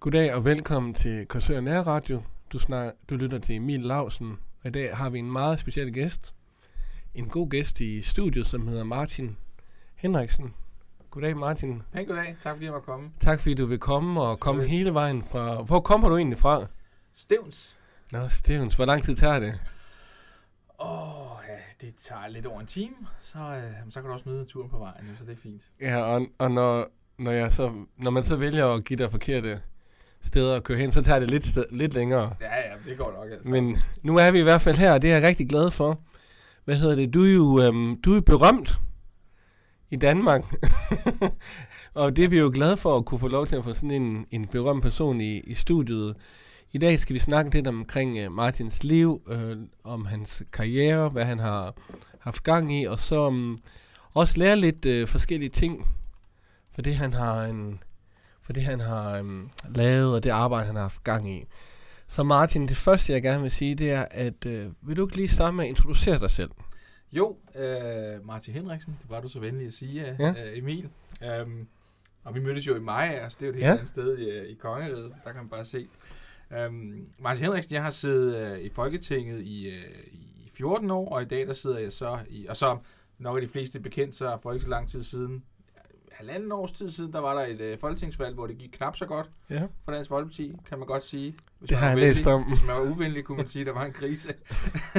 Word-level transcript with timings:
Goddag 0.00 0.34
og 0.34 0.44
velkommen 0.44 0.94
til 0.94 1.26
Korsør 1.26 1.60
Nærradio. 1.60 2.22
Du, 2.52 2.58
snak, 2.58 2.94
du 3.10 3.16
lytter 3.16 3.38
til 3.38 3.56
Emil 3.56 3.80
Lausen, 3.80 4.38
og 4.62 4.68
i 4.68 4.70
dag 4.70 4.96
har 4.96 5.10
vi 5.10 5.18
en 5.18 5.32
meget 5.32 5.58
speciel 5.58 5.92
gæst. 5.92 6.34
En 7.14 7.28
god 7.28 7.50
gæst 7.50 7.80
i 7.80 8.02
studiet, 8.02 8.46
som 8.46 8.68
hedder 8.68 8.84
Martin 8.84 9.36
Henriksen. 9.94 10.54
Goddag 11.10 11.36
Martin. 11.36 11.82
Hej, 11.92 12.04
goddag. 12.04 12.36
Tak 12.42 12.54
fordi 12.54 12.64
jeg 12.64 12.72
var 12.72 12.80
kommet. 12.80 13.10
Tak 13.20 13.40
fordi 13.40 13.54
du 13.54 13.66
vil 13.66 13.78
komme 13.78 14.22
og 14.22 14.40
komme 14.40 14.64
hele 14.64 14.94
vejen 14.94 15.24
fra... 15.24 15.62
Hvor 15.62 15.80
kommer 15.80 16.08
du 16.08 16.16
egentlig 16.16 16.38
fra? 16.38 16.66
Stævns. 17.14 17.78
Nå, 18.12 18.28
Stevens. 18.28 18.76
Hvor 18.76 18.84
lang 18.84 19.02
tid 19.02 19.16
tager 19.16 19.38
det? 19.38 19.60
Åh, 20.80 21.32
oh, 21.32 21.38
ja, 21.48 21.86
det 21.86 21.94
tager 21.96 22.28
lidt 22.28 22.46
over 22.46 22.60
en 22.60 22.66
time, 22.66 22.96
så, 23.22 23.38
øh, 23.38 23.90
så 23.90 24.00
kan 24.00 24.08
du 24.08 24.14
også 24.14 24.28
nyde 24.28 24.44
turen 24.44 24.70
på 24.70 24.78
vejen, 24.78 25.16
så 25.18 25.24
det 25.24 25.32
er 25.32 25.36
fint. 25.36 25.62
Ja, 25.80 25.96
og, 26.02 26.26
og 26.38 26.50
når, 26.50 26.88
når, 27.18 27.30
jeg 27.30 27.52
så, 27.52 27.72
når 27.96 28.10
man 28.10 28.24
så 28.24 28.36
vælger 28.36 28.66
at 28.66 28.84
give 28.84 28.98
dig 28.98 29.10
forkerte 29.10 29.62
steder 30.22 30.56
at 30.56 30.64
køre 30.64 30.78
hen, 30.78 30.92
så 30.92 31.02
tager 31.02 31.18
det 31.20 31.30
lidt, 31.30 31.46
sted, 31.46 31.64
lidt 31.70 31.94
længere. 31.94 32.34
Ja, 32.40 32.46
ja, 32.46 32.90
det 32.90 32.98
går 32.98 33.12
nok 33.20 33.32
altså. 33.32 33.50
Men 33.50 33.78
nu 34.02 34.16
er 34.16 34.30
vi 34.30 34.38
i 34.38 34.42
hvert 34.42 34.62
fald 34.62 34.76
her, 34.76 34.92
og 34.92 35.02
det 35.02 35.10
er 35.10 35.14
jeg 35.14 35.22
rigtig 35.22 35.48
glad 35.48 35.70
for. 35.70 36.00
Hvad 36.64 36.76
hedder 36.76 36.94
det? 36.94 37.14
Du 37.14 37.24
er 37.24 37.32
jo, 37.32 37.60
øhm, 37.62 38.00
du 38.00 38.16
er 38.16 38.20
berømt 38.20 38.80
i 39.90 39.96
Danmark. 39.96 40.44
og 41.94 42.16
det 42.16 42.24
er 42.24 42.28
vi 42.28 42.38
jo 42.38 42.50
glade 42.54 42.76
for 42.76 42.96
at 42.96 43.04
kunne 43.04 43.20
få 43.20 43.28
lov 43.28 43.46
til 43.46 43.56
at 43.56 43.64
få 43.64 43.74
sådan 43.74 43.90
en, 43.90 44.26
en 44.30 44.46
berømt 44.46 44.82
person 44.82 45.20
i, 45.20 45.40
i 45.40 45.54
studiet. 45.54 46.16
I 46.72 46.78
dag 46.78 47.00
skal 47.00 47.14
vi 47.14 47.18
snakke 47.18 47.50
lidt 47.50 47.66
omkring 47.66 48.26
uh, 48.26 48.32
Martins 48.32 48.84
liv, 48.84 49.22
øh, 49.28 49.56
om 49.84 50.06
hans 50.06 50.42
karriere, 50.52 51.08
hvad 51.08 51.24
han 51.24 51.38
har 51.38 51.74
haft 52.18 52.42
gang 52.42 52.80
i, 52.80 52.84
og 52.84 52.98
så 52.98 53.26
um, 53.26 53.58
også 54.14 54.38
lære 54.38 54.56
lidt 54.56 54.86
uh, 54.86 55.08
forskellige 55.08 55.50
ting 55.50 55.86
for 56.78 56.82
det 56.82 56.96
han 56.96 57.12
har 57.12 57.44
en, 57.44 57.82
for 58.48 58.52
det 58.52 58.62
han 58.62 58.80
har 58.80 59.20
um, 59.20 59.50
lavet 59.74 60.14
og 60.14 60.22
det 60.24 60.30
arbejde 60.30 60.66
han 60.66 60.74
har 60.74 60.82
haft 60.82 61.04
gang 61.04 61.30
i. 61.30 61.44
Så 62.08 62.22
Martin, 62.22 62.68
det 62.68 62.76
første 62.76 63.12
jeg 63.12 63.22
gerne 63.22 63.42
vil 63.42 63.50
sige, 63.50 63.74
det 63.74 63.90
er, 63.90 64.04
at 64.10 64.46
uh, 64.46 64.88
vil 64.88 64.96
du 64.96 65.06
ikke 65.06 65.16
lige 65.16 65.28
starte 65.28 65.56
med 65.56 65.64
at 65.64 65.68
introducere 65.68 66.18
dig 66.18 66.30
selv? 66.30 66.50
Jo, 67.12 67.36
øh, 67.54 68.26
Martin 68.26 68.54
Henriksen, 68.54 68.96
det 69.02 69.10
var 69.10 69.20
du 69.20 69.28
så 69.28 69.40
venlig 69.40 69.66
at 69.66 69.72
sige, 69.72 70.16
ja. 70.18 70.28
øh, 70.30 70.58
Emil. 70.58 70.88
Um, 71.42 71.68
og 72.24 72.34
vi 72.34 72.40
mødtes 72.40 72.66
jo 72.66 72.76
i 72.76 72.80
maj, 72.80 73.18
altså 73.22 73.38
det 73.40 73.46
er 73.46 73.46
jo 73.46 73.52
et 73.52 73.56
helt 73.56 73.66
Ja. 73.66 73.72
andet 73.72 73.88
sted 73.88 74.18
i, 74.18 74.50
i 74.52 74.54
Kongeriget, 74.54 75.12
der 75.24 75.32
kan 75.32 75.40
man 75.42 75.48
bare 75.48 75.64
se. 75.64 75.86
Um, 76.66 77.06
Martin 77.20 77.44
Henriksen, 77.44 77.74
jeg 77.74 77.82
har 77.82 77.90
siddet 77.90 78.52
uh, 78.52 78.58
i 78.58 78.68
Folketinget 78.74 79.42
i, 79.42 79.68
uh, 79.68 80.04
i 80.12 80.50
14 80.54 80.90
år, 80.90 81.08
og 81.14 81.22
i 81.22 81.24
dag 81.24 81.46
der 81.46 81.52
sidder 81.52 81.78
jeg 81.78 81.92
så 81.92 82.18
i, 82.28 82.46
og 82.46 82.56
så 82.56 82.78
nok 83.18 83.36
er 83.36 83.40
de 83.40 83.48
fleste 83.48 83.80
bekendt, 83.80 84.16
så 84.16 84.38
for 84.42 84.52
ikke 84.52 84.62
så 84.62 84.68
lang 84.68 84.88
tid 84.88 85.02
siden, 85.02 85.42
halvanden 86.18 86.52
års 86.52 86.72
tid 86.72 86.88
siden, 86.90 87.12
der 87.12 87.20
var 87.20 87.34
der 87.34 87.46
et 87.46 87.72
uh, 87.74 87.80
folketingsvalg, 87.80 88.34
hvor 88.34 88.46
det 88.46 88.58
gik 88.58 88.70
knap 88.72 88.96
så 88.96 89.06
godt 89.06 89.30
Ja. 89.50 89.62
for 89.84 89.92
Dansk 89.92 90.08
Folkeparti, 90.08 90.52
kan 90.68 90.78
man 90.78 90.86
godt 90.86 91.04
sige. 91.04 91.34
Hvis 91.58 91.68
Det 91.68 91.78
har 91.78 91.88
jeg 91.88 91.98
læst 91.98 92.26
om. 92.26 92.42
Hvis 92.42 92.64
man 92.66 92.76
var 92.76 92.82
uvenlig, 92.82 93.24
kunne 93.24 93.36
man 93.36 93.46
sige, 93.46 93.60
at 93.60 93.66
der 93.66 93.72
var 93.72 93.84
en 93.84 93.92
krise. 93.92 94.28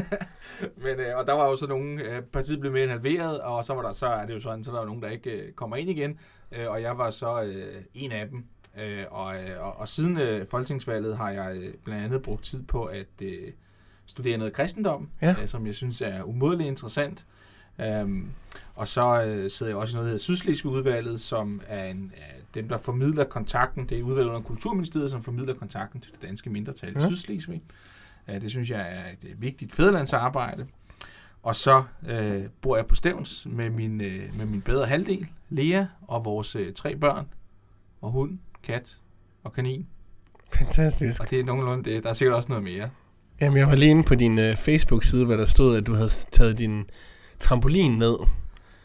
Men, 0.84 1.00
øh, 1.00 1.18
og 1.18 1.28
der 1.28 1.34
var 1.34 1.50
jo 1.50 1.56
så 1.56 1.68
nogle, 1.68 2.04
øh, 2.16 2.22
partiet 2.22 2.60
blev 2.60 2.72
mere 2.72 2.84
end 2.84 2.92
halveret, 2.92 3.40
og 3.42 3.66
så 3.66 3.74
var 3.74 3.82
der 3.82 3.92
så 3.92 4.08
er 4.08 4.26
det 4.26 4.34
jo 4.34 4.40
sådan, 4.40 4.64
så 4.64 4.72
der 4.72 4.78
var 4.78 4.86
nogen, 4.86 5.02
der 5.02 5.10
ikke 5.10 5.32
øh, 5.32 5.52
kommer 5.54 5.76
ind 5.78 5.90
igen. 5.90 6.20
Øh, 6.52 6.70
og 6.70 6.82
jeg 6.82 6.98
var 6.98 7.10
så 7.12 7.42
øh, 7.44 7.76
en 7.94 8.12
af 8.12 8.28
dem. 8.30 8.44
Øh, 8.82 9.06
og, 9.12 9.36
øh, 9.36 9.66
og, 9.66 9.80
og 9.80 9.88
siden 9.88 10.18
øh, 10.18 10.48
folketingsvalget 10.48 11.18
har 11.18 11.30
jeg 11.32 11.56
øh, 11.58 11.74
blandt 11.86 12.04
andet 12.06 12.22
brugt 12.22 12.44
tid 12.44 12.64
på 12.64 12.84
at 12.86 13.08
øh, 13.22 13.52
studere 14.06 14.38
noget 14.38 14.54
kristendom, 14.54 15.10
Ja. 15.22 15.36
øh, 15.42 15.48
som 15.48 15.68
jeg 15.68 15.76
synes 15.76 16.02
er 16.02 16.24
umådeligt 16.24 16.68
interessant. 16.68 17.26
Um, 17.80 18.30
og 18.76 18.88
så 18.88 19.24
øh, 19.24 19.52
sidder 19.52 19.72
jeg 19.72 19.78
også 19.78 19.92
i 19.92 19.96
noget, 19.96 20.06
der 20.06 20.10
hedder 20.10 20.24
Sydslesvig-udvalget, 20.24 21.22
som 21.22 21.62
er 21.68 21.86
en, 21.86 22.12
er 22.18 22.42
dem, 22.54 22.70
der 22.70 22.78
formidler 22.78 23.24
kontakten. 23.24 23.86
Det 23.86 24.00
er 24.00 24.04
udvalget 24.04 24.30
under 24.30 24.42
Kulturministeriet, 24.42 25.12
som 25.12 25.24
formidler 25.24 25.54
kontakten 25.54 26.02
til 26.02 26.12
det 26.12 26.22
danske 26.22 26.50
mindretal 26.50 26.90
i 26.90 27.00
Ja. 27.00 27.08
Sydslesvig. 27.08 27.62
Uh, 28.28 28.42
det 28.42 28.50
synes 28.50 28.70
jeg 28.70 28.82
er 28.82 29.12
et 29.12 29.30
øh, 29.30 29.42
vigtigt 29.42 29.74
fædrelandsarbejde. 29.76 30.68
Og 31.44 31.56
så 31.56 31.84
øh, 32.10 32.42
bor 32.62 32.76
jeg 32.76 32.86
på 32.86 32.96
Stævns 32.96 33.48
med 33.50 33.70
min, 33.70 34.02
øh, 34.02 34.38
med 34.38 34.46
min 34.46 34.62
bedre 34.62 34.86
halvdel, 34.86 35.28
Lea, 35.50 35.86
og 36.08 36.26
vores 36.26 36.56
øh, 36.56 36.74
tre 36.74 36.96
børn, 36.96 37.28
og 38.02 38.12
hund, 38.12 38.38
kat 38.64 38.98
og 39.44 39.54
kanin. 39.54 39.88
Fantastisk. 40.54 41.22
Og 41.22 41.30
det 41.30 41.40
er 41.40 41.44
nogenlunde 41.44 41.84
det. 41.84 42.04
Der 42.04 42.10
er 42.10 42.14
sikkert 42.14 42.36
også 42.36 42.50
noget 42.50 42.64
mere. 42.64 42.90
Jamen, 43.42 43.58
jeg 43.58 43.68
var 43.68 43.76
lige 43.76 43.90
inde 43.90 44.04
på 44.04 44.16
din 44.16 44.40
uh, 44.40 44.56
Facebook-side, 44.56 45.26
hvor 45.26 45.36
der 45.36 45.46
stod, 45.46 45.78
at 45.78 45.88
du 45.88 45.94
havde 45.94 46.10
taget 46.10 46.58
din 46.58 46.90
trampolin 47.40 47.92
ned. 47.92 48.16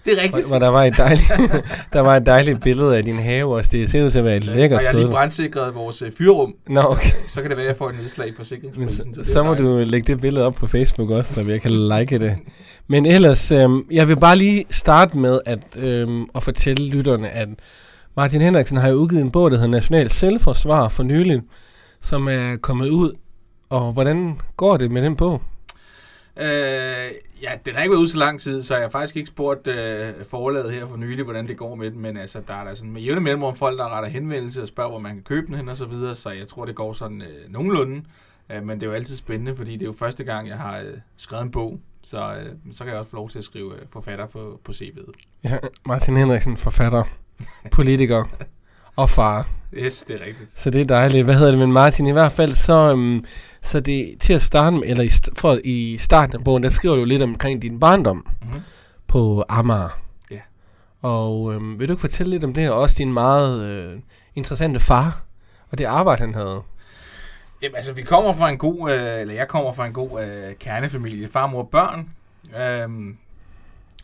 Det 0.05 0.13
er 0.13 0.17
Hvor, 0.17 0.23
rigtigt. 0.23 0.47
hvor 0.47 0.59
der, 0.59 0.69
var 0.69 0.83
et 0.85 0.97
dejligt, 0.97 1.29
der 1.93 2.01
var 2.01 2.17
et 2.17 2.27
dejligt 2.27 2.61
billede 2.63 2.97
af 2.97 3.05
din 3.05 3.19
have 3.19 3.55
også. 3.57 3.71
Det 3.73 3.91
ser 3.91 4.05
ud 4.05 4.11
til 4.11 4.19
at 4.19 4.25
være 4.25 4.37
et 4.37 4.45
lækkert 4.45 4.77
og 4.79 4.83
jeg 4.83 4.89
har 4.89 4.93
sted. 4.93 5.01
lige 5.01 5.11
brandsikret 5.11 5.75
vores 5.75 6.03
øh, 6.03 6.13
fyrrum, 6.19 6.55
Nå, 6.69 6.81
okay. 6.81 7.11
så 7.29 7.41
kan 7.41 7.51
det 7.51 7.57
være, 7.57 7.67
at 7.67 7.69
jeg 7.69 7.77
får 7.77 7.89
et 7.91 7.97
nedslag 8.03 8.27
i 8.27 8.31
Men 8.31 8.37
forsikringsprisen. 8.37 9.15
så, 9.15 9.21
det 9.21 9.29
er 9.29 9.33
så 9.33 9.43
må 9.43 9.55
dejligt. 9.55 9.69
du 9.71 9.91
lægge 9.91 10.13
det 10.13 10.21
billede 10.21 10.47
op 10.47 10.55
på 10.55 10.67
Facebook 10.67 11.11
også, 11.11 11.35
så 11.35 11.41
jeg 11.41 11.61
kan 11.63 11.71
like 11.71 12.19
det. 12.19 12.37
Men 12.89 13.07
ellers, 13.07 13.51
øhm, 13.51 13.85
jeg 13.91 14.09
vil 14.09 14.17
bare 14.17 14.37
lige 14.37 14.65
starte 14.71 15.19
med 15.19 15.41
at, 15.47 15.59
øhm, 15.77 16.25
at 16.35 16.43
fortælle 16.43 16.87
lytterne, 16.89 17.31
at 17.31 17.49
Martin 18.17 18.41
Henriksen 18.41 18.77
har 18.77 18.89
jo 18.89 18.95
udgivet 18.95 19.23
en 19.23 19.31
bog, 19.31 19.51
der 19.51 19.57
hedder 19.57 19.71
National 19.71 20.11
Selvforsvar 20.11 20.89
for 20.89 21.03
nylig, 21.03 21.41
som 22.03 22.29
er 22.29 22.57
kommet 22.63 22.89
ud. 22.89 23.13
Og 23.71 23.93
hvordan 23.93 24.41
går 24.57 24.77
det 24.77 24.91
med 24.91 25.03
den 25.03 25.17
bog? 25.17 25.43
Øh, 26.41 26.47
ja, 27.45 27.59
den 27.67 27.75
har 27.75 27.83
ikke 27.83 27.91
været 27.91 28.01
ude 28.01 28.09
så 28.09 28.19
lang 28.19 28.41
tid, 28.41 28.63
så 28.63 28.75
jeg 28.75 28.83
har 28.83 28.91
faktisk 28.91 29.17
ikke 29.17 29.29
spurgt 29.29 29.67
øh, 29.67 30.13
forlaget 30.31 30.73
her 30.73 30.87
for 30.87 30.97
nylig, 30.97 31.25
hvordan 31.25 31.49
det 31.49 31.57
går 31.57 31.75
med 31.75 31.91
den, 31.91 32.01
men 32.01 32.17
altså, 32.17 32.41
der 32.49 32.55
er 32.55 32.65
der 32.65 32.75
sådan 32.75 32.93
med 32.93 33.03
jævne 33.03 33.21
mellemrum 33.21 33.57
folk, 33.57 33.79
der 33.79 33.97
retter 33.97 34.11
henvendelse 34.11 34.63
og 34.63 34.69
spørger, 34.69 34.91
hvor 34.91 34.99
man 34.99 35.15
kan 35.15 35.23
købe 35.23 35.47
den 35.47 35.55
hen 35.55 35.69
og 35.69 35.77
så 35.77 35.85
videre, 35.85 36.15
så 36.15 36.31
jeg 36.31 36.49
tror, 36.49 36.65
det 36.65 36.75
går 36.75 36.93
sådan 36.93 37.23
øh, 37.23 37.53
nogenlunde. 37.53 38.03
Øh, 38.53 38.67
men 38.67 38.81
det 38.81 38.87
er 38.87 38.91
jo 38.91 38.97
altid 38.97 39.17
spændende, 39.17 39.57
fordi 39.57 39.73
det 39.73 39.83
er 39.83 39.87
jo 39.87 39.95
første 39.99 40.25
gang, 40.25 40.49
jeg 40.49 40.57
har 40.57 40.79
øh, 40.79 40.97
skrevet 41.17 41.43
en 41.43 41.51
bog, 41.51 41.81
så, 42.03 42.35
øh, 42.35 42.53
så 42.73 42.85
kan 42.85 42.93
jeg 42.93 42.99
også 42.99 43.11
få 43.11 43.17
lov 43.17 43.31
til 43.31 43.39
at 43.39 43.45
skrive 43.45 43.75
øh, 43.75 43.81
forfatter 43.93 44.27
på, 44.27 44.61
på 44.65 44.73
CV'et. 44.73 45.13
Ja, 45.45 45.59
Martin 45.87 46.17
Henriksen, 46.17 46.57
forfatter, 46.57 47.05
politiker 47.73 48.25
og 48.97 49.11
far. 49.11 49.47
Yes, 49.77 50.05
det 50.05 50.23
er 50.23 50.27
rigtigt. 50.27 50.61
Så 50.61 50.71
det 50.71 50.81
er 50.81 50.85
dejligt. 50.85 51.25
Hvad 51.25 51.35
hedder 51.35 51.51
det? 51.51 51.59
Men 51.59 51.73
Martin, 51.73 52.07
i 52.07 52.13
hvert 52.13 52.33
fald 52.33 52.55
så, 52.55 52.93
øhm, 52.93 53.25
så 53.65 53.81
det 53.81 54.15
til 54.21 54.33
at 54.33 54.43
starte 54.43 54.77
med, 54.77 54.83
eller 54.87 55.05
i, 55.05 55.07
st- 55.09 55.35
for, 55.37 55.59
i 55.65 55.97
starten 55.99 56.37
af 56.37 56.45
bogen, 56.45 56.63
der 56.63 56.69
skriver 56.69 56.97
du 56.97 57.05
lidt 57.05 57.23
omkring 57.23 57.63
din 57.63 57.81
barndom 57.81 58.27
Mm-hmm. 58.43 58.61
på 59.07 59.45
Amager. 59.49 60.01
Ja. 60.31 60.41
Og 61.03 61.55
øhm, 61.55 61.79
vil 61.79 61.89
du 61.89 61.93
ikke 61.93 62.01
fortælle 62.01 62.31
lidt 62.31 62.45
om 62.45 62.55
det, 62.55 62.71
og 62.71 62.81
også 62.81 62.95
din 62.99 63.13
meget 63.13 63.65
øh, 63.65 63.99
interessante 64.35 64.81
far, 64.81 65.23
og 65.71 65.79
det 65.79 65.85
arbejde, 65.85 66.21
han 66.21 66.35
havde? 66.35 66.61
Jamen, 67.63 67.77
altså, 67.77 67.93
vi 67.93 68.03
kommer 68.03 68.35
fra 68.35 68.49
en 68.51 68.59
god, 68.59 68.93
øh, 68.93 69.21
eller 69.21 69.35
jeg 69.35 69.49
kommer 69.49 69.73
fra 69.73 69.87
en 69.87 69.93
god 69.93 70.23
øh, 70.25 70.55
kernefamilie. 70.55 71.29
Far, 71.29 71.47
mor, 71.47 71.63
børn. 71.63 72.11
Øhm, 72.61 73.17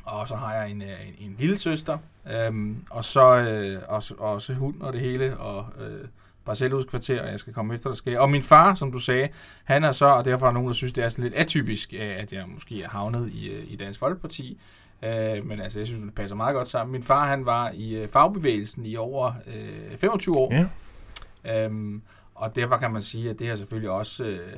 og 0.05 0.29
så 0.29 0.35
har 0.35 0.55
jeg 0.55 0.71
en, 0.71 0.83
øh, 0.83 0.89
en, 0.89 1.15
en 1.31 1.37
lille 1.39 1.59
søster. 1.59 1.99
Øhm, 2.33 2.77
og 2.91 3.05
så 3.05 3.37
øh, 3.37 3.83
også, 3.89 4.15
også 4.19 4.55
hund 4.55 4.75
og 4.81 4.93
det 4.93 5.01
hele, 5.01 5.37
og 5.37 5.67
øh, 5.81 6.09
parcelhuskvarter, 6.45 7.23
og 7.23 7.31
jeg 7.31 7.39
skal 7.39 7.53
komme 7.53 7.75
efter, 7.75 7.91
der 7.91 7.97
skal. 7.97 8.19
Og 8.19 8.31
min 8.31 8.43
far, 8.43 8.75
som 8.75 8.93
du 8.93 8.99
sagde, 8.99 9.29
han 9.65 9.85
er 9.85 9.93
så, 9.93 10.07
og 10.07 10.25
derfor 10.25 10.47
er 10.47 10.51
der 10.51 10.55
nogen, 10.55 10.69
der 10.69 10.75
synes, 10.75 10.93
det 10.93 11.05
er 11.05 11.09
sådan 11.09 11.23
lidt 11.23 11.35
atypisk, 11.35 11.93
øh, 11.93 12.17
at 12.19 12.33
jeg 12.33 12.45
måske 12.49 12.83
er 12.83 12.89
havnet 12.89 13.31
i, 13.33 13.51
øh, 13.51 13.73
i 13.73 13.77
Dansk 13.77 14.01
Folkeparti. 14.01 14.61
Øh, 15.03 15.47
men 15.47 15.61
altså, 15.61 15.79
jeg 15.79 15.87
synes, 15.87 16.05
det 16.05 16.15
passer 16.15 16.37
meget 16.37 16.55
godt 16.55 16.69
sammen. 16.69 16.93
Min 16.93 17.03
far, 17.03 17.27
han 17.27 17.47
var 17.47 17.71
i 17.75 17.97
øh, 17.97 18.09
fagbevægelsen 18.09 18.87
i 18.87 18.97
over 18.97 19.33
øh, 19.47 19.99
25 19.99 20.37
år. 20.37 20.55
Ja. 20.55 21.65
Øhm, 21.65 22.03
og 22.35 22.57
derfor 22.57 22.77
kan 22.77 22.91
man 22.91 23.03
sige, 23.03 23.31
at 23.31 23.39
det 23.39 23.49
har 23.49 23.57
selvfølgelig 23.57 23.91
også 23.91 24.25
øh, 24.25 24.53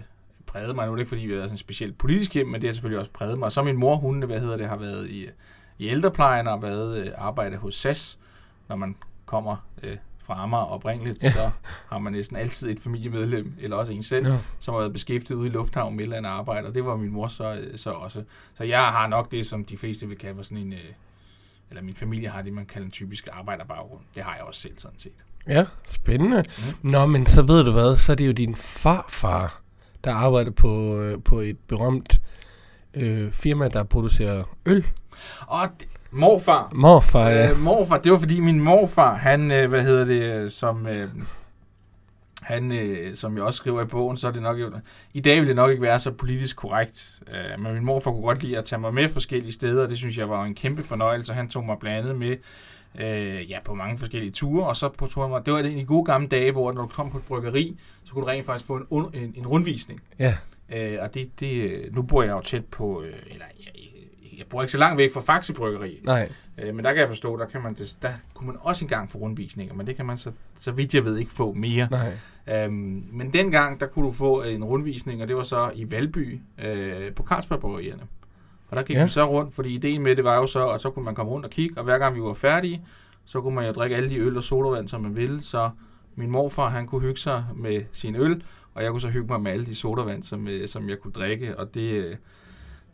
præget 0.47 0.75
mig. 0.75 0.87
Nu 0.87 0.93
er 0.93 0.97
det 0.97 1.01
ikke, 1.01 1.09
fordi 1.09 1.23
vi 1.23 1.31
har 1.31 1.37
været 1.37 1.49
sådan 1.49 1.55
en 1.55 1.59
specielt 1.59 1.99
politisk 1.99 2.35
hjem, 2.35 2.47
men 2.47 2.61
det 2.61 2.69
har 2.69 2.75
selvfølgelig 2.75 2.99
også 2.99 3.11
præget 3.11 3.39
mig. 3.39 3.53
Så 3.53 3.63
min 3.63 3.77
mor, 3.77 3.97
hun 3.97 4.23
hvad 4.23 4.41
hedder 4.41 4.57
det, 4.57 4.69
har 4.69 4.77
været 4.77 5.11
i, 5.11 5.29
i 5.79 5.89
ældreplejen 5.89 6.47
og 6.47 6.63
været 6.63 6.99
øh, 6.99 7.13
arbejdet 7.17 7.59
hos 7.59 7.75
SAS. 7.75 8.19
Når 8.69 8.77
man 8.77 8.97
kommer 9.27 9.57
øh, 9.83 9.97
fra 10.23 10.43
Amager 10.43 10.65
oprindeligt, 10.65 11.23
Ja. 11.23 11.29
ja. 11.29 11.33
så 11.35 11.51
har 11.89 11.99
man 11.99 12.13
næsten 12.13 12.37
altid 12.37 12.71
et 12.71 12.81
familiemedlem, 12.81 13.55
eller 13.61 13.77
også 13.77 13.93
en 13.93 14.03
selv, 14.03 14.29
Nå. 14.29 14.37
som 14.61 14.75
har 14.75 14.79
været 14.81 14.93
beskæftiget 14.93 15.39
ude 15.39 15.49
i 15.49 15.51
lufthavnen 15.51 15.97
med 15.97 16.05
et 16.05 16.07
eller 16.07 16.17
andet 16.17 16.31
arbejde, 16.31 16.69
og 16.69 16.75
det 16.75 16.85
var 16.85 16.97
min 16.97 17.11
mor 17.13 17.29
så, 17.29 17.65
så 17.77 17.91
også. 17.91 18.25
Så 18.55 18.65
jeg 18.65 18.85
har 18.85 19.07
nok 19.07 19.31
det, 19.33 19.47
som 19.47 19.65
de 19.65 19.77
fleste 19.77 20.09
vil 20.09 20.19
kalde 20.19 20.35
for 20.37 20.43
sådan 20.43 20.59
en, 20.59 20.73
øh, 20.73 20.79
eller 21.71 21.83
min 21.83 21.95
familie 21.95 22.29
har 22.29 22.43
det, 22.43 22.53
man 22.53 22.67
kalder 22.67 22.85
en 22.87 22.91
typisk 22.93 23.29
arbejderbaggrund. 23.33 24.01
Det 24.15 24.23
har 24.23 24.35
jeg 24.35 24.43
også 24.45 24.61
selv 24.61 24.79
sådan 24.79 24.99
set. 24.99 25.13
Ja, 25.49 25.65
spændende. 25.87 26.45
Mm. 26.83 26.91
Nå, 26.91 27.07
men 27.07 27.27
så 27.27 27.43
ved 27.43 27.65
du 27.65 27.73
hvad, 27.73 27.97
så 27.97 28.13
er 28.13 28.17
det 28.17 28.27
jo 28.27 28.33
din 28.33 28.55
farfar, 28.55 29.61
der 30.05 30.15
arbejder 30.15 30.51
på, 30.51 30.97
øh, 30.99 31.23
på 31.23 31.41
et 31.41 31.59
berømt 31.59 32.21
øh, 32.95 33.33
firma, 33.33 33.69
der 33.69 33.83
producerer 33.83 34.45
øl. 34.67 34.87
Og 35.47 35.63
d- 35.65 35.92
morfar, 36.13 36.73
Morfar, 36.75 37.29
ja. 37.29 37.51
Øh, 37.51 37.59
morfar, 37.61 37.99
det 37.99 38.13
var 38.13 38.19
fordi 38.19 38.41
min 38.41 38.61
morfar, 38.61 39.15
han, 39.15 39.51
øh, 39.51 39.69
hvad 39.69 39.83
hedder 39.83 40.05
det, 40.05 40.45
øh, 40.45 40.51
som, 40.51 40.87
øh, 40.87 41.09
han, 42.43 42.73
øh, 42.73 43.17
som 43.17 43.37
jeg 43.37 43.45
også 43.45 43.57
skriver 43.57 43.83
i 43.83 43.87
bogen, 43.87 44.17
så 44.17 44.29
er 44.29 44.33
det 44.33 44.43
nok, 44.43 44.59
i 45.15 45.21
dag 45.21 45.41
vil 45.41 45.49
det 45.49 45.57
nok 45.57 45.71
ikke 45.71 45.83
være 45.83 45.99
så 45.99 46.11
politisk 46.11 46.57
korrekt, 46.57 47.23
øh, 47.29 47.63
men 47.63 47.75
min 47.75 47.85
morfar 47.85 48.11
kunne 48.11 48.23
godt 48.23 48.43
lide 48.43 48.59
at 48.59 48.65
tage 48.65 48.81
mig 48.81 48.95
med 48.95 49.09
forskellige 49.09 49.53
steder, 49.53 49.83
og 49.83 49.89
det 49.89 49.99
synes 49.99 50.19
jeg 50.19 50.29
var 50.29 50.45
en 50.45 50.55
kæmpe 50.55 50.83
fornøjelse. 50.83 51.33
Han 51.33 51.49
tog 51.49 51.65
mig 51.65 51.77
blandt 51.81 51.99
andet 51.99 52.19
med 52.19 52.37
øh, 53.01 53.51
ja, 53.51 53.59
på 53.65 53.75
mange 53.75 53.99
forskellige 53.99 54.33
ture, 54.33 54.67
og 54.67 54.77
så 54.77 54.89
på 54.89 55.07
turen 55.07 55.33
var, 55.33 55.41
det 55.41 55.53
var 55.53 55.59
i 55.59 55.75
de 55.75 55.85
gode 55.85 56.05
gamle 56.05 56.29
dage, 56.29 56.53
hvor 56.53 56.73
når 56.73 56.83
du 56.83 56.89
kom 56.89 57.11
på 57.11 57.19
et 57.19 57.25
bryggeri, 57.25 57.79
så 58.05 58.15
kunne 58.15 58.23
du 58.25 58.31
rent 58.31 58.47
faktisk 58.47 58.67
få 58.67 58.77
en, 58.77 59.23
en, 59.23 59.35
en 59.37 59.47
rundvisning. 59.47 60.01
Ja. 60.19 60.37
Øh, 60.73 60.99
og 61.01 61.15
det, 61.15 61.41
det, 61.41 61.81
nu 61.93 62.03
bor 62.03 62.23
jeg 62.23 62.31
jo 62.31 62.41
tæt 62.41 62.65
på, 62.65 63.03
øh, 63.03 63.13
eller 63.31 63.45
jeg, 63.61 63.73
jeg 64.39 64.47
bor 64.51 64.63
ikke 64.63 64.73
så 64.73 64.79
langt 64.79 64.99
væk 64.99 65.13
fra 65.13 65.21
Faxe 65.21 65.53
Bryggeri, 65.53 66.01
Nej. 66.05 66.29
øh, 66.59 66.75
men 66.75 66.85
der 66.85 66.93
kan 66.93 67.01
jeg 67.01 67.09
forstå, 67.09 67.37
der, 67.37 67.47
kan 67.47 67.63
man, 67.63 67.77
der 68.03 68.09
kunne 68.35 68.47
man 68.47 68.57
også 68.61 68.85
engang 68.85 69.11
få 69.11 69.19
rundvisninger, 69.19 69.75
men 69.75 69.87
det 69.87 69.97
kan 69.97 70.07
man 70.07 70.17
så, 70.17 70.33
så 70.61 70.73
vidt 70.73 70.95
jeg 70.95 71.05
ved 71.05 71.17
ikke 71.17 71.33
få 71.33 71.53
mere. 71.53 71.89
Nej. 71.91 72.65
Øhm, 72.65 73.05
men 73.13 73.33
dengang, 73.33 73.81
der 73.81 73.87
kunne 73.87 74.07
du 74.07 74.13
få 74.13 74.43
en 74.43 74.65
rundvisning, 74.65 75.23
og 75.23 75.29
det 75.29 75.37
var 75.37 75.43
så 75.43 75.71
i 75.75 75.91
Valby 75.91 76.41
øh, 76.65 77.13
på 77.15 77.23
Carlsberg 77.23 77.65
Og 77.65 78.77
der 78.77 78.83
gik 78.83 78.97
Ja. 78.97 79.05
vi 79.05 79.11
så 79.11 79.25
rundt, 79.31 79.55
fordi 79.55 79.75
ideen 79.75 80.03
med 80.03 80.17
det 80.17 80.25
var 80.25 80.37
jo 80.37 80.47
så, 80.47 80.69
at 80.69 80.81
så 80.81 80.91
kunne 80.91 81.05
man 81.05 81.15
komme 81.15 81.33
rundt 81.33 81.47
og 81.47 81.51
kigge, 81.53 81.79
og 81.79 81.85
hver 81.85 81.99
gang 81.99 82.15
vi 82.15 82.21
var 82.23 82.33
færdige, 82.33 82.83
så 83.25 83.41
kunne 83.41 83.55
man 83.55 83.67
jo 83.67 83.73
drikke 83.73 83.97
alle 83.97 84.11
de 84.11 84.19
øl 84.19 84.37
og 84.37 84.43
sodavand, 84.43 84.89
som 84.89 85.01
man 85.01 85.17
ville. 85.17 85.43
Så 85.43 85.71
min 86.15 86.31
morfar, 86.31 86.69
han 86.69 86.87
kunne 86.87 87.01
hygge 87.01 87.21
sig 87.21 87.45
med 87.57 87.83
sin 87.93 88.17
øl, 88.17 88.43
og 88.75 88.83
jeg 88.83 88.91
kunne 88.91 89.01
så 89.01 89.09
hygge 89.09 89.29
mig 89.29 89.41
med 89.41 89.53
alle 89.53 89.67
de 89.67 89.75
sodavand, 89.75 90.23
som, 90.23 90.49
øh, 90.49 90.69
som 90.69 90.89
jeg 90.89 90.99
kunne 90.99 91.13
drikke, 91.13 91.59
og 91.59 91.75
det, 91.75 91.91
øh, 91.93 92.15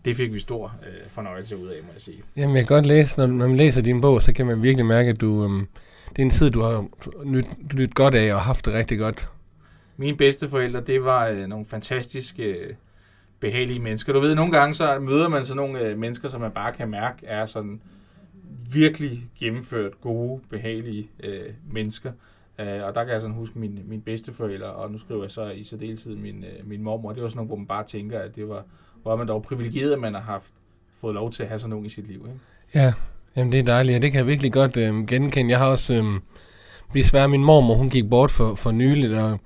det 0.05 0.17
fik 0.17 0.33
vi 0.33 0.39
stor 0.39 0.75
øh, 0.87 1.09
fornøjelse 1.09 1.57
ud 1.57 1.69
af, 1.69 1.83
må 1.83 1.89
jeg 1.93 2.01
sige. 2.01 2.23
Jamen, 2.37 2.57
jeg 2.57 2.67
kan 2.67 2.77
godt 2.77 2.87
læse, 2.87 3.19
når, 3.19 3.27
når 3.27 3.49
man 3.49 3.57
læser 3.57 3.83
din 3.83 4.01
bog, 4.01 4.23
så 4.23 4.33
kan 4.33 4.47
man 4.47 4.63
virkelig 4.63 4.87
mærke, 4.87 5.11
at 5.11 5.21
du, 5.21 5.45
øhm, 5.45 5.69
det 6.11 6.19
er 6.19 6.23
en 6.23 6.31
tid, 6.31 6.51
du 6.51 6.61
har 6.61 6.87
nyt, 7.25 7.75
nyt 7.75 7.95
godt 7.95 8.15
af 8.15 8.35
og 8.35 8.41
haft 8.41 8.65
det 8.65 8.75
rigtig 8.75 8.99
godt. 8.99 9.29
Mine 9.97 10.17
bedsteforældre, 10.17 10.81
det 10.81 11.05
var 11.05 11.27
øh, 11.29 11.47
nogle 11.47 11.67
fantastiske, 11.67 12.43
øh, 12.43 12.75
behagelige 13.41 13.79
mennesker. 13.79 14.13
Du 14.13 14.21
ved, 14.21 14.35
nogle 14.35 14.53
gange 14.53 14.75
så 14.75 14.99
møder 14.99 15.29
man 15.29 15.45
sådan 15.45 15.57
nogle 15.57 15.81
øh, 15.81 15.99
mennesker, 15.99 16.29
som 16.29 16.41
man 16.41 16.51
bare 16.51 16.73
kan 16.73 16.89
mærke 16.89 17.27
er 17.27 17.47
sådan 17.47 17.81
virkelig 18.73 19.31
gennemført 19.39 20.01
gode, 20.01 20.41
behagelige 20.51 21.11
øh, 21.25 21.53
mennesker. 21.73 22.13
Øh, 22.59 22.85
og 22.85 22.95
der 22.95 23.05
kan 23.05 23.13
jeg 23.13 23.21
sådan 23.21 23.37
huske 23.37 23.59
mine, 23.59 23.81
mine 23.85 24.03
bedsteforældre, 24.03 24.67
og 24.67 24.91
nu 24.91 24.99
skriver 24.99 25.23
jeg 25.23 25.31
så 25.31 25.51
i 25.51 25.65
særdeleshed 25.65 26.17
min, 26.17 26.45
øh, 26.45 26.69
min 26.69 26.83
mormor. 26.83 27.13
Det 27.13 27.23
var 27.23 27.29
sådan 27.29 27.37
nogle, 27.37 27.47
hvor 27.47 27.57
man 27.57 27.67
bare 27.67 27.85
tænker, 27.85 28.21
at 28.21 28.37
det 28.37 28.49
var, 28.49 28.65
hvor 29.03 29.13
er 29.13 29.17
man 29.17 29.29
dog 29.29 29.43
privilegeret, 29.43 29.93
at 29.93 29.99
man 29.99 30.15
har 30.15 30.21
haft 30.21 30.53
fået 31.01 31.15
lov 31.15 31.31
til 31.31 31.43
at 31.43 31.49
have 31.49 31.59
sådan 31.59 31.71
nogen 31.71 31.87
i 31.87 31.89
sit 31.89 32.09
liv. 32.09 32.29
Ikke? 32.29 32.41
Ja, 32.75 32.93
jamen 33.37 33.53
det 33.53 33.61
er 33.61 33.65
dejligt, 33.65 33.97
og 33.97 34.03
det 34.03 34.13
kan 34.13 34.19
jeg 34.19 34.27
virkelig 34.27 34.53
godt 34.53 34.77
øhm, 34.77 35.07
genkende. 35.07 35.51
Jeg 35.51 35.59
har 35.59 35.67
også, 35.67 35.95
øhm, 35.95 36.19
desværre 36.93 37.29
min 37.29 37.45
mormor, 37.45 37.75
hun 37.75 37.91
gik 37.91 38.11
bort 38.11 38.31
for, 38.31 38.55
for 38.55 38.71
nyligt, 38.71 39.13
og, 39.13 39.39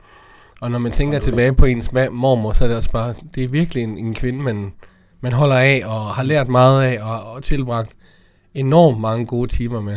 og 0.60 0.70
når 0.70 0.78
man 0.78 0.92
tænker 0.92 1.18
er 1.18 1.22
tilbage 1.22 1.52
på 1.52 1.64
ens 1.64 1.92
mormor, 1.92 2.52
så 2.52 2.64
er 2.64 2.68
det 2.68 2.76
også 2.76 2.90
bare, 2.90 3.14
det 3.34 3.44
er 3.44 3.48
virkelig 3.48 3.84
en, 3.84 3.98
en 3.98 4.14
kvinde, 4.14 4.42
man, 4.42 4.72
man 5.20 5.32
holder 5.32 5.56
af, 5.56 5.82
og 5.84 6.00
har 6.00 6.22
lært 6.22 6.48
meget 6.48 6.82
af, 6.84 7.02
og, 7.02 7.32
og 7.32 7.42
tilbragt 7.42 7.92
enormt 8.54 9.00
mange 9.00 9.26
gode 9.26 9.52
timer 9.52 9.80
med. 9.80 9.96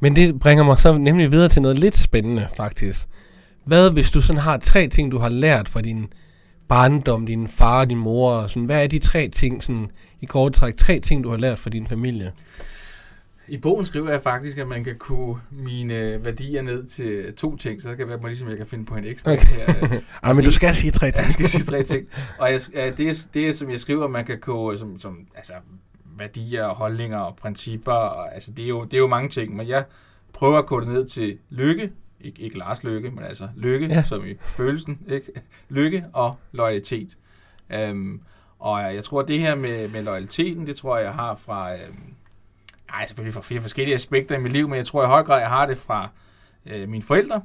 Men 0.00 0.16
det 0.16 0.40
bringer 0.40 0.64
mig 0.64 0.78
så 0.78 0.98
nemlig 0.98 1.30
videre 1.30 1.48
til 1.48 1.62
noget 1.62 1.78
lidt 1.78 1.98
spændende, 1.98 2.48
faktisk. 2.56 3.08
Hvad 3.64 3.90
hvis 3.90 4.10
du 4.10 4.20
sådan 4.20 4.40
har 4.40 4.56
tre 4.56 4.88
ting, 4.88 5.12
du 5.12 5.18
har 5.18 5.28
lært 5.28 5.68
fra 5.68 5.80
din 5.80 6.12
barndom, 6.68 7.26
din 7.26 7.48
far 7.48 7.80
og 7.80 7.90
din 7.90 7.98
mor, 7.98 8.32
og 8.32 8.50
sådan, 8.50 8.64
hvad 8.64 8.82
er 8.82 8.86
de 8.86 8.98
tre 8.98 9.28
ting, 9.28 9.64
sådan, 9.64 9.90
i 10.20 10.26
kort 10.26 10.52
træk, 10.52 10.76
tre 10.76 11.00
ting, 11.00 11.24
du 11.24 11.30
har 11.30 11.36
lært 11.36 11.58
fra 11.58 11.70
din 11.70 11.86
familie? 11.86 12.32
I 13.48 13.56
bogen 13.56 13.86
skriver 13.86 14.10
jeg 14.10 14.22
faktisk, 14.22 14.58
at 14.58 14.68
man 14.68 14.84
kan 14.84 14.96
kunne 14.98 15.36
mine 15.50 16.24
værdier 16.24 16.62
ned 16.62 16.86
til 16.86 17.34
to 17.34 17.56
ting, 17.56 17.82
så 17.82 17.88
det 17.88 17.96
kan 17.96 18.08
være, 18.08 18.18
ligesom 18.26 18.48
jeg 18.48 18.56
kan 18.56 18.66
finde 18.66 18.84
på 18.84 18.94
en 18.94 19.04
ekstra 19.04 19.32
Okay. 19.32 19.42
her. 19.46 20.00
Ej, 20.22 20.32
men 20.32 20.44
du 20.44 20.50
skal 20.50 20.74
sige 20.74 20.90
tre 20.90 21.10
ting. 21.10 21.24
Jeg 21.24 21.32
skal 21.32 21.48
sige 21.48 21.64
tre 21.64 21.82
ting. 21.82 22.06
Og 22.38 22.52
jeg, 22.52 22.60
øh, 22.74 22.96
det, 22.96 23.08
er, 23.08 23.26
det 23.34 23.48
er, 23.48 23.52
som 23.52 23.70
jeg 23.70 23.80
skriver, 23.80 24.08
man 24.08 24.24
kan 24.24 24.38
gå 24.38 24.76
som, 24.76 24.98
som 25.00 25.18
altså, 25.34 25.52
værdier, 26.18 26.64
og 26.64 26.76
holdninger 26.76 27.18
og 27.18 27.36
principper. 27.36 27.92
Og, 27.92 28.34
altså, 28.34 28.50
det, 28.56 28.64
er 28.64 28.68
jo, 28.68 28.84
det 28.84 28.94
er 28.94 28.98
jo 28.98 29.08
mange 29.08 29.28
ting, 29.28 29.56
men 29.56 29.68
jeg 29.68 29.84
prøver 30.32 30.58
at 30.58 30.66
gå 30.66 30.80
det 30.80 30.88
ned 30.88 31.06
til 31.08 31.38
lykke. 31.50 31.90
Ikke, 32.22 32.42
ikke 32.42 32.58
Lars 32.58 32.84
Lykke, 32.84 33.10
men 33.10 33.24
altså 33.24 33.48
lykke, 33.56 33.86
Ja. 33.86 34.02
som 34.02 34.26
i 34.26 34.34
følelsen. 34.40 34.98
Ikke? 35.08 35.26
Lykke 35.68 36.04
og 36.12 36.36
loyalitet. 36.52 37.18
Um, 37.90 38.20
og 38.58 38.94
jeg 38.94 39.04
tror, 39.04 39.20
at 39.20 39.28
det 39.28 39.38
her 39.38 39.54
med, 39.54 39.88
med 39.88 40.02
loyaliteten, 40.02 40.66
det 40.66 40.76
tror 40.76 40.96
jeg, 40.96 41.04
jeg 41.04 41.14
har 41.14 41.34
fra... 41.34 41.72
Um, 41.74 42.14
ej, 42.92 43.06
selvfølgelig 43.06 43.34
fra 43.34 43.40
flere 43.40 43.60
forskellige 43.60 43.94
aspekter 43.94 44.36
i 44.36 44.40
mit 44.40 44.52
liv, 44.52 44.68
men 44.68 44.76
jeg 44.76 44.86
tror 44.86 45.04
i 45.04 45.06
høj 45.06 45.22
grad, 45.22 45.40
jeg 45.40 45.48
har 45.48 45.66
det 45.66 45.78
fra 45.78 46.08
øh, 46.66 46.88
mine 46.88 47.02
forældre, 47.02 47.42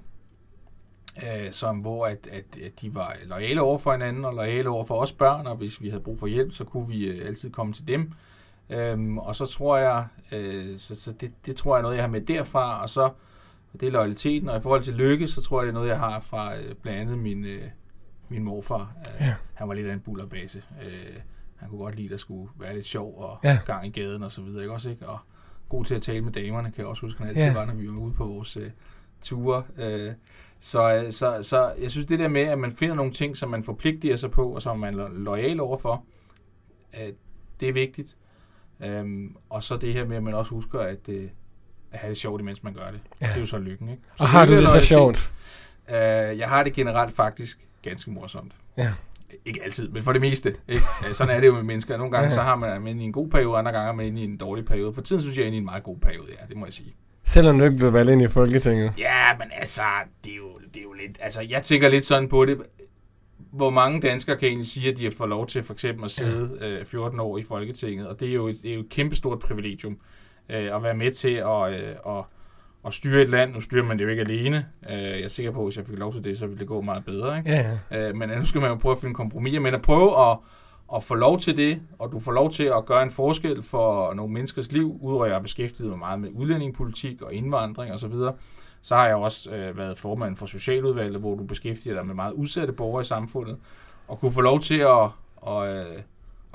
øh, 1.24 1.51
som, 1.51 1.77
hvor 1.77 2.06
at, 2.06 2.27
at, 2.31 2.62
at 2.65 2.81
de 2.81 2.95
var 2.95 3.15
lojale 3.25 3.62
over 3.62 3.77
for 3.77 3.91
hinanden 3.91 4.25
og 4.25 4.33
lojale 4.33 4.69
over 4.69 4.85
for 4.85 4.95
os 5.01 5.12
børn, 5.12 5.47
og 5.47 5.56
hvis 5.56 5.81
vi 5.81 5.89
havde 5.89 6.03
brug 6.03 6.19
for 6.19 6.27
hjælp, 6.27 6.53
så 6.53 6.63
kunne 6.63 6.88
vi 6.88 7.06
øh, 7.06 7.27
altid 7.27 7.51
komme 7.51 7.74
til 7.74 7.88
dem. 7.88 8.12
Øhm, 8.69 9.18
og 9.18 9.35
så 9.35 9.45
tror 9.45 9.77
jeg, 9.77 10.06
øh, 10.31 10.79
så, 10.79 11.01
så 11.01 11.12
det, 11.12 11.31
det 11.45 11.56
tror 11.56 11.75
jeg 11.75 11.79
er 11.79 11.81
noget, 11.81 11.95
jeg 11.95 12.03
har 12.03 12.09
med 12.09 12.21
derfra, 12.21 12.81
og 12.81 12.89
så 12.89 13.09
det 13.73 13.87
er 13.87 13.91
loyaliteten, 13.91 14.49
og 14.49 14.57
i 14.57 14.61
forhold 14.61 14.83
til 14.83 14.93
lykke, 14.93 15.27
så 15.27 15.41
tror 15.41 15.61
jeg, 15.61 15.65
det 15.65 15.69
er 15.69 15.73
noget, 15.73 15.89
jeg 15.89 15.99
har 15.99 16.19
fra 16.19 16.57
øh, 16.57 16.75
blandt 16.81 16.99
andet 16.99 17.17
min, 17.19 17.45
øh, 17.45 17.61
min 18.29 18.43
morfar. 18.43 18.91
Øh, 18.99 19.21
Ja. 19.27 19.35
Han 19.53 19.67
var 19.67 19.73
lidt 19.73 19.87
af 19.87 19.93
en 19.93 19.99
bullerbase. 19.99 20.63
Øh, 20.85 21.19
han 21.55 21.69
kunne 21.69 21.79
godt 21.79 21.95
lide, 21.95 22.05
at 22.07 22.11
der 22.11 22.17
skulle 22.17 22.49
være 22.59 22.73
lidt 22.73 22.85
sjov 22.85 23.17
og 23.17 23.39
Ja. 23.43 23.59
gang 23.65 23.87
i 23.87 23.89
gaden 23.89 24.23
og 24.23 24.31
så 24.31 24.41
videre, 24.41 24.61
ikke 24.61 24.73
også, 24.73 24.89
ikke? 24.89 25.07
Og 25.09 25.19
god 25.69 25.85
til 25.85 25.95
at 25.95 26.01
tale 26.01 26.21
med 26.21 26.31
damerne, 26.31 26.71
kan 26.71 26.77
jeg 26.79 26.87
også 26.87 27.01
huske, 27.01 27.19
han 27.19 27.27
altid 27.27 27.43
Ja. 27.43 27.53
var, 27.53 27.65
når 27.65 27.73
vi 27.73 27.87
var 27.87 27.97
ude 27.97 28.13
på 28.13 28.25
vores 28.25 28.57
øh, 28.57 28.69
ture. 29.21 29.63
Øh, 29.77 30.13
så, 30.59 31.07
så, 31.11 31.43
så 31.43 31.73
jeg 31.81 31.91
synes, 31.91 32.05
det 32.05 32.19
der 32.19 32.27
med, 32.27 32.41
at 32.41 32.59
man 32.59 32.71
finder 32.71 32.95
nogle 32.95 33.13
ting, 33.13 33.37
som 33.37 33.49
man 33.49 33.63
forpligter 33.63 34.15
sig 34.15 34.31
på, 34.31 34.49
og 34.55 34.61
som 34.61 34.79
man 34.79 34.93
er 34.93 34.97
lo- 34.97 35.07
lojal 35.13 35.59
overfor, 35.59 36.03
øh, 37.01 37.13
det 37.59 37.69
er 37.69 37.73
vigtigt. 37.73 38.17
Øhm, 38.79 39.35
og 39.49 39.63
så 39.63 39.77
det 39.77 39.93
her 39.93 40.05
med, 40.05 40.17
at 40.17 40.23
man 40.23 40.33
også 40.33 40.51
husker 40.55 40.79
at, 40.79 41.09
øh, 41.09 41.29
at 41.92 42.00
have 42.00 42.10
det 42.10 42.18
sjovt, 42.18 42.42
imens 42.42 42.63
man 42.63 42.74
gør 42.74 42.92
det. 42.92 43.00
Ja. 43.22 43.25
Ja. 43.25 43.31
Det 43.31 43.36
er 43.36 43.39
jo 43.39 43.45
så 43.45 43.57
lykken, 43.57 43.89
ikke? 43.89 44.01
Så 44.16 44.24
Og 44.24 44.30
har 44.30 44.45
du 44.45 44.51
det 44.54 44.62
og 44.63 44.81
så 44.81 44.88
sjovt? 44.88 45.34
Øh, 45.89 45.95
jeg 46.39 46.50
har 46.50 46.63
det 46.63 46.74
generelt 46.74 47.16
faktisk 47.16 47.57
ganske 47.81 48.12
morsomt. 48.12 48.51
Ja. 48.78 48.94
Ikke 49.45 49.63
altid, 49.63 49.89
men 49.89 50.04
for 50.04 50.12
det 50.12 50.22
meste. 50.22 50.56
Ikke? 50.68 50.84
Øh, 51.07 51.13
Sådan 51.16 51.36
er 51.36 51.39
det 51.39 51.48
jo 51.48 51.54
med 51.54 51.63
mennesker. 51.63 51.98
Nogle 51.98 52.12
gange 52.12 52.30
Ja. 52.30 52.34
så 52.36 52.42
har 52.42 52.56
man 52.56 52.81
man 52.81 53.00
i 53.00 53.04
en 53.04 53.12
god 53.12 53.30
periode, 53.30 53.57
andre 53.57 53.72
gange 53.72 53.88
er 53.89 53.94
man 53.94 54.06
inde 54.06 54.22
i 54.22 54.24
en 54.24 54.38
dårlig 54.38 54.66
periode. 54.66 54.94
For 54.94 55.01
tiden 55.01 55.22
synes 55.22 55.36
jeg, 55.38 55.42
jeg 55.42 55.44
er 55.44 55.48
inde 55.48 55.56
i 55.57 55.60
en 55.60 55.66
meget 55.66 55.84
god 55.84 55.98
periode, 55.98 56.28
ja, 56.42 56.45
det 56.50 56.57
må 56.57 56.66
jeg 56.66 56.74
sige. 56.74 56.95
Selvom 57.24 57.60
du 57.60 57.66
ikke 57.66 57.78
blev 57.78 57.94
valgt 57.94 58.12
ind 58.12 58.22
i 58.22 58.28
Folketinget. 58.28 58.94
Ja, 58.98 59.38
men 59.39 59.48
altså, 59.60 59.81
det 60.25 60.31
er 60.31 60.36
jo, 60.36 60.60
det 60.74 60.78
er 60.80 60.84
jo 60.84 60.94
lidt... 60.94 61.18
Altså, 61.22 61.42
jeg 61.42 61.63
tænker 61.63 61.89
lidt 61.89 62.06
sådan 62.06 62.30
på 62.30 62.45
det. 62.45 62.57
Hvor 63.51 63.69
mange 63.69 64.01
danskere 64.01 64.38
kan 64.38 64.48
egentlig 64.48 64.68
sige, 64.68 64.92
at 64.92 64.98
de 64.98 65.04
har 65.04 65.12
fået 65.18 65.30
lov 65.30 65.48
til 65.48 65.63
for 65.63 65.74
eksempel 65.74 66.06
at 66.06 66.12
sidde 66.12 66.57
øh, 66.62 66.86
14 66.86 67.19
år 67.19 67.38
i 67.38 67.44
Folketinget, 67.44 68.07
og 68.07 68.19
det 68.19 68.30
er 68.30 68.34
jo 68.34 68.48
et, 68.48 68.57
det 68.63 68.69
er 68.72 68.75
jo 68.75 68.80
et 68.81 68.89
kæmpestort 68.89 69.39
privilegium 69.39 69.98
øh, 70.49 70.75
at 70.75 70.83
være 70.83 70.94
med 70.94 71.11
til 71.11 71.33
at, 71.33 71.73
øh, 71.73 72.17
at, 72.17 72.23
at 72.85 72.94
styre 72.94 73.21
et 73.21 73.29
land. 73.29 73.53
Nu 73.53 73.61
styrer 73.61 73.83
man 73.83 73.97
det 73.97 74.03
jo 74.03 74.09
ikke 74.09 74.21
alene. 74.21 74.65
Øh, 74.89 75.01
jeg 75.01 75.21
er 75.21 75.27
sikker 75.27 75.51
på, 75.51 75.59
at 75.59 75.65
hvis 75.65 75.77
jeg 75.77 75.85
fik 75.85 75.97
lov 75.97 76.13
til 76.13 76.23
det, 76.23 76.38
så 76.38 76.45
ville 76.45 76.60
det 76.60 76.67
gå 76.67 76.81
meget 76.81 77.05
bedre. 77.05 77.38
Ikke? 77.38 77.50
Ja, 77.50 77.77
ja. 77.91 78.10
Øh, 78.10 78.15
men 78.15 78.29
nu 78.29 78.45
skal 78.45 78.62
man 78.62 78.69
jo 78.69 78.75
prøve 78.75 78.95
at 78.95 79.01
finde 79.01 79.15
kompromiser, 79.15 79.60
men 79.60 79.74
at 79.74 79.81
prøve 79.81 80.29
at, 80.31 80.38
at 80.95 81.03
få 81.03 81.15
lov 81.15 81.39
til 81.39 81.57
det, 81.57 81.81
og 82.00 82.12
du 82.12 82.19
får 82.19 82.31
lov 82.31 82.51
til 82.51 82.63
at 82.63 82.86
gøre 82.86 83.03
en 83.03 83.12
forskel 83.12 83.63
for 83.63 84.13
nogle 84.13 84.33
menneskers 84.33 84.72
liv, 84.72 84.98
udover 85.01 85.24
at 85.24 85.29
jeg 85.29 85.36
har 85.36 85.41
beskæftiget 85.41 85.89
mig 85.89 86.00
meget 86.00 86.19
med 86.19 86.29
udlændingepolitik 86.33 87.22
og 87.22 87.33
indvandring 87.33 87.93
osv., 87.93 88.12
så, 88.12 88.33
så 88.81 88.95
har 88.95 89.07
jeg 89.07 89.15
også 89.15 89.51
øh, 89.51 89.77
været 89.77 89.98
formand 89.98 90.36
for 90.36 90.45
Socialudvalget, 90.45 91.19
hvor 91.19 91.36
du 91.36 91.43
beskæftiger 91.43 91.95
dig 91.95 92.05
med 92.05 92.15
meget 92.15 92.33
udsatte 92.33 92.74
borgere 92.74 93.01
i 93.01 93.05
samfundet, 93.05 93.57
og 94.07 94.19
kunne 94.19 94.31
få 94.31 94.41
lov 94.41 94.60
til 94.60 94.79
at, 94.79 95.10
at, 95.48 95.77
øh, 95.77 96.01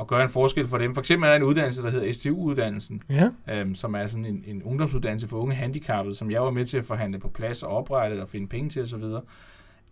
at 0.02 0.08
gøre 0.08 0.22
en 0.22 0.28
forskel 0.28 0.66
for 0.66 0.78
dem. 0.78 0.94
For 0.94 1.00
eksempel 1.00 1.26
er 1.26 1.30
der 1.30 1.36
en 1.36 1.42
uddannelse, 1.42 1.82
der 1.82 1.90
hedder 1.90 2.12
STU-uddannelsen, 2.12 3.02
Ja, 3.10 3.28
øhm, 3.50 3.74
som 3.74 3.94
er 3.94 4.06
sådan 4.06 4.24
en, 4.24 4.44
en 4.46 4.62
ungdomsuddannelse 4.62 5.28
for 5.28 5.36
unge 5.36 5.54
handicappede, 5.54 6.14
som 6.14 6.30
jeg 6.30 6.42
var 6.42 6.50
med 6.50 6.64
til 6.64 6.78
at 6.78 6.84
forhandle 6.84 7.18
på 7.18 7.28
plads 7.28 7.62
og 7.62 7.70
oprette 7.70 8.22
og 8.22 8.28
finde 8.28 8.46
penge 8.48 8.70
til 8.70 8.82
osv. 8.82 9.04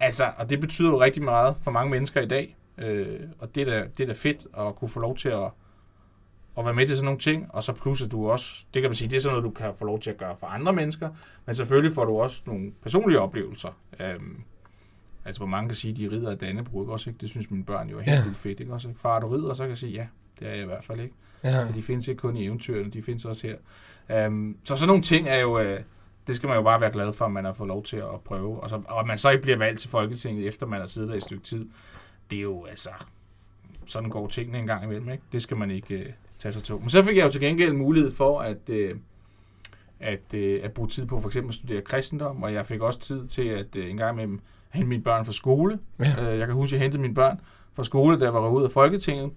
Altså, 0.00 0.30
og 0.38 0.50
det 0.50 0.60
betyder 0.60 0.88
jo 0.90 1.00
rigtig 1.00 1.22
meget 1.22 1.56
for 1.62 1.70
mange 1.70 1.90
mennesker 1.90 2.20
i 2.20 2.26
dag, 2.26 2.56
øh, 2.78 3.20
og 3.38 3.54
det 3.54 3.68
er, 3.68 3.70
da, 3.70 3.86
det 3.98 4.02
er 4.02 4.06
da 4.06 4.12
fedt 4.12 4.46
at 4.58 4.76
kunne 4.76 4.88
få 4.88 5.00
lov 5.00 5.16
til 5.16 5.28
at, 5.28 5.50
at 6.58 6.64
være 6.64 6.74
med 6.74 6.86
til 6.86 6.96
sådan 6.96 7.04
nogle 7.04 7.20
ting, 7.20 7.46
og 7.48 7.64
så 7.64 7.72
plus 7.72 8.02
at 8.02 8.12
du 8.12 8.30
også, 8.30 8.64
det 8.74 8.82
kan 8.82 8.90
man 8.90 8.96
sige, 8.96 9.10
det 9.10 9.16
er 9.16 9.20
sådan 9.20 9.38
noget, 9.38 9.44
du 9.44 9.62
kan 9.62 9.72
få 9.78 9.84
lov 9.84 10.00
til 10.00 10.10
at 10.10 10.16
gøre 10.16 10.36
for 10.36 10.46
andre 10.46 10.72
mennesker, 10.72 11.08
men 11.46 11.54
selvfølgelig 11.54 11.94
får 11.94 12.04
du 12.04 12.20
også 12.20 12.42
nogle 12.46 12.72
personlige 12.82 13.20
oplevelser. 13.20 13.68
Øhm, 14.00 14.42
altså, 15.24 15.40
hvor 15.40 15.46
mange 15.46 15.68
kan 15.68 15.76
sige, 15.76 15.94
de 15.94 16.10
rider 16.16 16.30
af 16.30 16.38
Dannebro, 16.38 16.82
ikke 16.82 16.92
også, 16.92 17.10
ikke? 17.10 17.20
Det 17.20 17.30
synes 17.30 17.50
mine 17.50 17.64
børn 17.64 17.88
jo 17.90 17.98
er 17.98 18.02
helt 18.02 18.16
Ja. 18.16 18.22
vildt 18.24 18.36
fedt, 18.38 18.60
ikke 18.60 18.72
også? 18.72 18.88
Ikke? 18.88 19.00
Far, 19.00 19.20
du 19.20 19.28
rider, 19.28 19.54
så 19.54 19.62
kan 19.62 19.70
jeg 19.70 19.78
sige, 19.78 19.92
ja, 19.92 20.06
det 20.40 20.48
er 20.48 20.52
jeg 20.52 20.62
i 20.62 20.66
hvert 20.66 20.84
fald 20.84 21.00
ikke. 21.00 21.14
ja. 21.44 21.68
Og 21.68 21.74
de 21.74 21.82
findes 21.82 22.08
ikke 22.08 22.20
kun 22.20 22.36
i 22.36 22.44
eventyrene, 22.44 22.90
de 22.90 23.02
findes 23.02 23.24
også 23.24 23.46
her. 23.46 23.56
Um, 24.26 24.56
så 24.64 24.76
sådan 24.76 24.88
nogle 24.88 25.02
ting 25.02 25.28
er 25.28 25.36
jo, 25.36 25.60
uh, 25.60 25.78
det 26.26 26.36
skal 26.36 26.46
man 26.46 26.56
jo 26.56 26.62
bare 26.62 26.80
være 26.80 26.92
glad 26.92 27.12
for, 27.12 27.24
at 27.24 27.32
man 27.32 27.44
har 27.44 27.52
fået 27.52 27.68
lov 27.68 27.82
til 27.84 27.96
at 27.96 28.20
prøve. 28.24 28.60
Og, 28.62 28.70
så, 28.70 28.82
og 28.88 29.00
at 29.00 29.06
man 29.06 29.18
så 29.18 29.30
ikke 29.30 29.42
bliver 29.42 29.58
valgt 29.58 29.80
til 29.80 29.90
Folketinget, 29.90 30.46
efter 30.48 30.66
man 30.66 30.80
har 30.80 30.86
siddet 30.86 31.08
der 31.08 31.14
i 31.14 31.18
et 31.18 31.24
stykke 31.24 31.44
tid, 31.44 31.66
det 32.30 32.38
er 32.38 32.42
jo 32.42 32.64
altså, 32.64 32.90
sådan 33.86 34.10
går 34.10 34.26
tingene 34.26 34.58
en 34.58 34.66
gang 34.66 34.84
imellem, 34.84 35.08
ikke? 35.10 35.24
Det 35.32 35.42
skal 35.42 35.56
man 35.56 35.70
ikke 35.70 35.96
uh, 35.98 36.12
tage 36.42 36.52
sig 36.52 36.62
til. 36.62 36.74
Men 36.74 36.88
så 36.90 37.02
fik 37.02 37.16
jeg 37.16 37.24
jo 37.24 37.30
til 37.30 37.40
gengæld 37.40 37.72
mulighed 37.72 38.10
for 38.12 38.40
at, 38.40 38.68
uh, 38.68 38.90
at, 40.00 40.20
uh, 40.34 40.64
at 40.64 40.72
bruge 40.72 40.88
tid 40.88 41.06
på 41.06 41.20
for 41.20 41.28
eksempel 41.28 41.50
at 41.50 41.54
studere 41.54 41.82
kristendom, 41.82 42.42
og 42.42 42.52
jeg 42.54 42.66
fik 42.66 42.80
også 42.80 43.00
tid 43.00 43.28
til 43.28 43.48
at 43.48 43.76
uh, 43.76 43.84
en 43.90 43.96
gang 43.96 44.14
imellem 44.14 44.40
hente 44.72 44.88
mine 44.88 45.02
børn 45.02 45.24
fra 45.24 45.32
skole. 45.32 45.78
Ja. 45.98 46.32
Uh, 46.32 46.38
jeg 46.38 46.46
kan 46.46 46.54
huske, 46.56 46.68
at 46.68 46.72
jeg 46.72 46.80
hentede 46.80 47.02
mine 47.02 47.14
børn 47.14 47.40
fra 47.74 47.84
skole, 47.84 48.18
da 48.18 48.24
jeg 48.24 48.34
var 48.34 48.48
ude 48.48 48.64
af 48.64 48.70
Folketinget. 48.70 49.30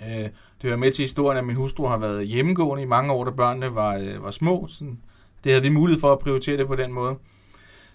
Uh, 0.00 0.06
det 0.06 0.32
hører 0.62 0.76
med 0.76 0.92
til 0.92 1.02
historien, 1.02 1.38
at 1.38 1.44
min 1.44 1.56
hustru 1.56 1.86
har 1.86 1.96
været 1.96 2.26
hjemmegående 2.26 2.82
i 2.82 2.86
mange 2.86 3.12
år, 3.12 3.24
da 3.24 3.30
børnene 3.30 3.74
var, 3.74 3.96
øh, 3.96 4.22
var 4.22 4.30
små. 4.30 4.66
Sådan, 4.68 4.98
det 5.44 5.52
havde 5.52 5.62
vi 5.62 5.68
mulighed 5.68 6.00
for 6.00 6.12
at 6.12 6.18
prioritere 6.18 6.56
det 6.56 6.66
på 6.66 6.76
den 6.76 6.92
måde. 6.92 7.16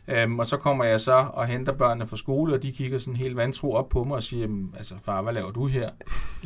Øhm, 0.08 0.40
og 0.40 0.48
så 0.48 0.58
kommer 0.58 0.84
jeg 0.84 1.02
så 1.02 1.26
og 1.34 1.48
henter 1.48 1.74
børnene 1.74 2.08
fra 2.08 2.18
skole, 2.18 2.54
og 2.54 2.64
de 2.64 2.72
kigger 2.72 3.00
sådan 3.00 3.16
helt 3.16 3.36
vantro 3.36 3.74
op 3.74 3.90
på 3.90 4.04
mig 4.04 4.16
og 4.16 4.24
siger, 4.24 4.42
"Jamen, 4.42 4.74
altså 4.78 4.94
far, 5.02 5.22
hvad 5.22 5.34
laver 5.34 5.52
du 5.52 5.66
her? 5.66 5.90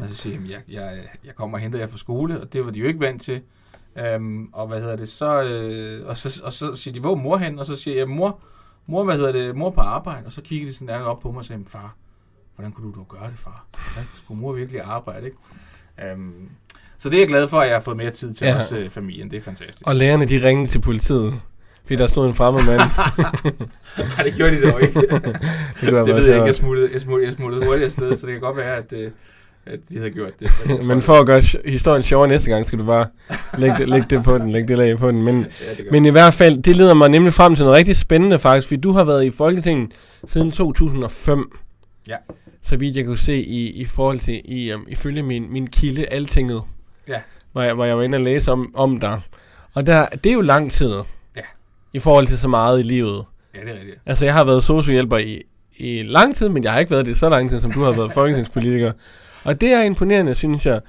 Og 0.02 0.08
så 0.10 0.16
siger 0.16 0.34
jeg, 0.34 0.42
"Jamen, 0.42 0.52
jeg, 0.52 0.62
jeg, 0.68 1.00
jeg 1.26 1.36
kommer 1.36 1.58
og 1.58 1.62
henter 1.62 1.80
jer 1.80 1.88
fra 1.88 1.98
skole, 1.98 2.42
og 2.42 2.54
det 2.54 2.66
var 2.66 2.72
de 2.72 2.80
jo 2.80 2.86
ikke 2.86 3.00
vant 3.00 3.22
til. 3.22 3.42
Øhm, 3.98 4.50
og 4.54 4.68
hvad 4.68 4.82
hedder 4.82 4.96
det, 4.96 5.10
så, 5.10 5.44
øh, 5.44 6.08
og, 6.08 6.18
så, 6.18 6.42
og 6.46 6.54
så 6.54 6.76
siger 6.76 6.94
de, 6.94 7.00
hvor 7.00 7.16
mor 7.16 7.38
hen? 7.38 7.60
Og 7.60 7.66
så 7.66 7.76
siger 7.76 7.98
jeg, 7.98 8.10
mor, 8.10 8.40
mor, 8.88 9.04
hvad 9.04 9.16
hedder 9.18 9.32
det, 9.32 9.56
mor 9.56 9.70
på 9.70 9.82
arbejde. 9.82 10.26
Og 10.26 10.34
så 10.34 10.42
kigger 10.42 10.68
de 10.68 10.74
sådan 10.74 10.88
der 10.88 11.00
op 11.00 11.20
på 11.20 11.32
mig 11.32 11.40
og 11.40 11.46
"Jamen, 11.50 11.66
far, 11.66 11.96
hvordan 12.56 12.72
kunne 12.72 12.92
du 12.94 12.98
dog 12.98 13.08
gøre 13.08 13.30
det, 13.30 13.38
far? 13.38 13.66
Ja, 13.98 14.02
skulle 14.24 14.42
mor 14.42 14.54
virkelig 14.54 14.82
arbejde, 14.82 15.26
ikke? 15.26 15.38
Øhm, 16.12 16.50
så 16.98 17.10
det 17.10 17.16
er 17.16 17.20
jeg 17.22 17.28
glad 17.28 17.48
for, 17.48 17.60
at 17.60 17.68
jeg 17.68 17.76
har 17.76 17.82
fået 17.82 17.98
mere 17.98 18.12
tid 18.12 18.34
til 18.34 18.46
Ja. 18.48 18.58
også 18.58 18.76
øh, 18.78 18.90
familien. 18.90 19.32
Det 19.32 19.38
er 19.38 19.42
fantastisk. 19.42 19.88
Og 19.88 19.96
lærerne, 19.96 20.26
de 20.26 20.48
ringede 20.48 20.72
til 20.72 20.80
politiet, 20.82 21.34
fordi 21.82 21.96
der 21.96 22.08
stod 22.08 22.28
en 22.28 22.36
fremmed 22.36 22.62
mand. 22.66 22.80
Nej, 24.18 24.24
det 24.26 24.34
gjorde 24.34 24.56
de 24.62 24.72
dog 24.72 24.82
ikke. 24.82 24.94
Det, 25.02 25.12
det 25.82 25.94
ved 26.16 26.26
jeg 26.26 26.36
ikke. 26.36 26.46
Jeg 26.46 26.56
smuttede, 26.56 26.90
jeg 26.94 27.02
smuttede, 27.02 27.28
jeg 27.28 27.36
smuttede 27.36 27.66
hurtigt 27.66 27.86
afsted, 27.86 28.16
så 28.16 28.26
det 28.28 28.34
kan 28.34 28.42
godt 28.42 28.58
være, 28.58 28.76
at, 28.78 28.94
øh, 28.94 29.12
at 29.66 29.80
de 29.90 29.98
havde 29.98 30.12
gjort 30.12 30.40
det. 30.40 30.50
Men 30.88 31.02
for 31.02 31.14
at 31.14 31.26
gøre 31.26 31.42
historien 31.66 32.04
sjovere 32.04 32.28
næste 32.28 32.52
gang, 32.52 32.66
skal 32.66 32.80
du 32.80 32.86
bare 32.86 33.08
lægge 33.58 33.78
det, 33.78 33.90
lægge 33.90 34.08
det 34.10 34.24
på 34.24 34.38
den, 34.38 34.52
lægge 34.52 34.68
det 34.68 34.78
lag 34.78 34.98
på 34.98 35.12
den. 35.12 35.24
Men, 35.24 35.36
Ja, 35.62 35.84
men 35.92 36.06
i 36.06 36.10
hvert 36.10 36.34
fald, 36.34 36.64
det 36.64 36.76
leder 36.76 36.94
mig 36.94 37.10
nemlig 37.10 37.34
frem 37.34 37.56
til 37.56 37.66
noget 37.66 37.78
rigtig 37.78 37.96
spændende 37.96 38.40
faktisk, 38.40 38.68
fordi 38.68 38.82
du 38.82 38.92
har 38.92 39.04
været 39.04 39.26
i 39.26 39.32
Folketinget 39.32 39.92
siden 40.28 40.52
2005. 40.52 41.60
Ja. 42.08 42.16
Så 42.62 42.78
vidt 42.78 42.98
jeg 42.98 43.06
kunne 43.06 43.18
se 43.18 43.38
i, 43.38 43.70
i 43.70 43.86
forhold 43.86 44.20
til, 44.20 44.42
i, 44.46 44.74
um, 44.74 44.86
ifølge 44.88 45.24
min, 45.24 45.54
min 45.54 45.68
kilde, 45.68 46.06
Altinget. 46.06 46.62
Ja. 47.08 47.20
Hvor 47.52 47.62
jeg, 47.62 47.74
hvor 47.74 47.86
jeg 47.86 47.98
var 47.98 48.04
inde 48.04 48.16
og 48.16 48.22
læse 48.22 48.52
om, 48.52 48.72
om 48.76 49.00
dig. 49.00 49.22
Og 49.74 49.88
der, 49.88 50.06
det 50.06 50.30
er 50.30 50.34
jo 50.34 50.42
lang 50.42 50.72
tid. 50.72 50.94
Ja. 51.36 51.42
I 51.94 52.00
forhold 52.00 52.28
til 52.28 52.38
så 52.38 52.48
meget 52.48 52.80
i 52.80 52.84
livet. 52.84 53.26
Ja, 53.56 53.60
det 53.60 53.70
er 53.70 53.74
rigtigt. 53.80 54.00
Altså, 54.06 54.26
jeg 54.26 54.34
har 54.34 54.44
været 54.44 54.64
sociohjælper 54.64 55.18
i, 55.18 55.42
i 55.78 56.04
lang 56.04 56.36
tid, 56.36 56.50
men 56.50 56.64
jeg 56.64 56.72
har 56.72 56.80
ikke 56.80 56.92
været 56.92 57.06
det 57.06 57.18
så 57.18 57.30
lang 57.30 57.50
tid, 57.50 57.62
som 57.62 57.72
du 57.72 57.84
har 57.84 57.92
været 57.92 58.12
folketingspolitiker. 58.12 58.92
Og 59.46 59.62
det 59.62 59.72
er 59.72 59.82
imponerende, 59.82 60.36
synes 60.36 60.66
jeg. 60.66 60.82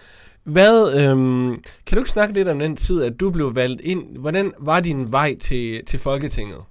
Hvad, 0.42 1.00
øhm, 1.00 1.62
kan 1.86 1.96
du 1.96 1.98
ikke 1.98 2.10
snakke 2.10 2.34
lidt 2.34 2.48
om 2.48 2.58
den 2.58 2.76
tid, 2.76 3.02
at 3.02 3.20
du 3.20 3.30
blev 3.30 3.54
valgt 3.54 3.80
ind? 3.80 4.16
Hvordan 4.16 4.52
var 4.58 4.80
din 4.80 5.12
vej 5.12 5.38
til, 5.38 5.84
til 5.86 5.98
Folketinget? 5.98 6.64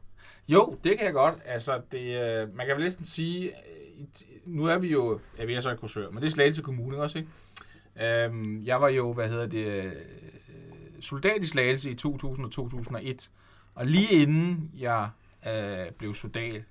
Jo, 0.47 0.77
det 0.83 0.97
kan 0.97 1.05
jeg 1.05 1.13
godt. 1.13 1.35
Altså, 1.45 1.81
det, 1.91 1.99
øh, 1.99 2.55
man 2.55 2.65
kan 2.65 2.75
vel 2.75 2.83
næsten 2.83 3.05
sige, 3.05 3.47
øh, 3.47 3.53
nu 4.45 4.65
er 4.65 4.77
vi 4.77 4.91
jo, 4.91 5.19
ja, 5.37 5.45
vi 5.45 5.53
er 5.53 5.61
så 5.61 5.71
i 5.71 5.75
Korsør, 5.75 6.09
men 6.09 6.21
det 6.21 6.27
er 6.27 6.31
Slagelse 6.31 6.61
Kommune 6.61 6.97
også, 6.97 7.17
ikke? 7.17 7.29
Øhm, 8.25 8.63
jeg 8.63 8.81
var 8.81 8.89
jo, 8.89 9.13
hvad 9.13 9.29
hedder 9.29 9.47
det, 9.47 9.65
øh, 9.65 9.91
soldat 10.99 11.43
i 11.43 11.45
Slagelse 11.45 11.89
i 11.89 11.93
2000 11.93 12.45
og 12.45 12.51
2001. 12.51 13.29
Og 13.75 13.85
lige 13.85 14.21
inden 14.21 14.71
jeg 14.77 15.09
øh, 15.47 15.91
blev 15.97 16.13
soldat, 16.13 16.63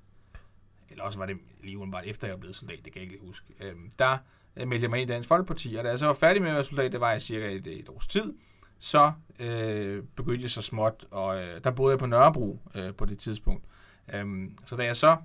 eller 0.91 1.05
også 1.05 1.19
var 1.19 1.27
det 1.27 1.37
lige 1.63 1.79
umiddelbart 1.79 2.05
efter 2.07 2.29
jeg 2.29 2.41
blev 2.41 2.55
soldat, 2.55 2.79
det 2.85 2.93
kan 2.93 3.03
jeg 3.03 3.03
ikke 3.03 3.15
lige 3.15 3.27
huske, 3.27 3.47
øh, 3.61 3.75
der 3.99 4.19
øh, 4.57 4.69
meldte 4.69 4.83
jeg 4.83 4.91
mig 4.91 5.01
ind 5.01 5.11
i 5.11 5.13
Dansk 5.13 5.29
Folkeparti, 5.29 5.75
og 5.75 5.85
da 5.85 5.89
jeg 5.89 5.99
så 5.99 6.07
var 6.07 6.13
færdig 6.13 6.43
med 6.43 6.51
at 6.51 6.55
være 6.55 6.65
soldat, 6.65 6.93
det 6.93 7.01
var 7.01 7.11
jeg 7.11 7.23
cirka 7.23 7.53
et, 7.53 7.67
et 7.67 7.89
års 7.89 8.07
tid, 8.07 8.35
så 8.79 9.13
øh, 9.39 10.05
begyndte 10.17 10.43
jeg 10.43 10.51
så 10.51 10.63
småt, 10.63 11.05
og 11.11 11.43
øh, 11.43 11.65
der 11.65 11.71
boede 11.71 11.93
jeg 11.93 11.99
på 11.99 12.07
Nørrebro 12.07 12.59
øh, 12.75 12.95
på 12.95 13.05
det 13.05 13.19
tidspunkt. 13.19 13.65
Øhm, 14.13 14.59
så 14.67 14.77
da 14.77 14.85
jeg 14.85 14.97
så, 14.97 15.17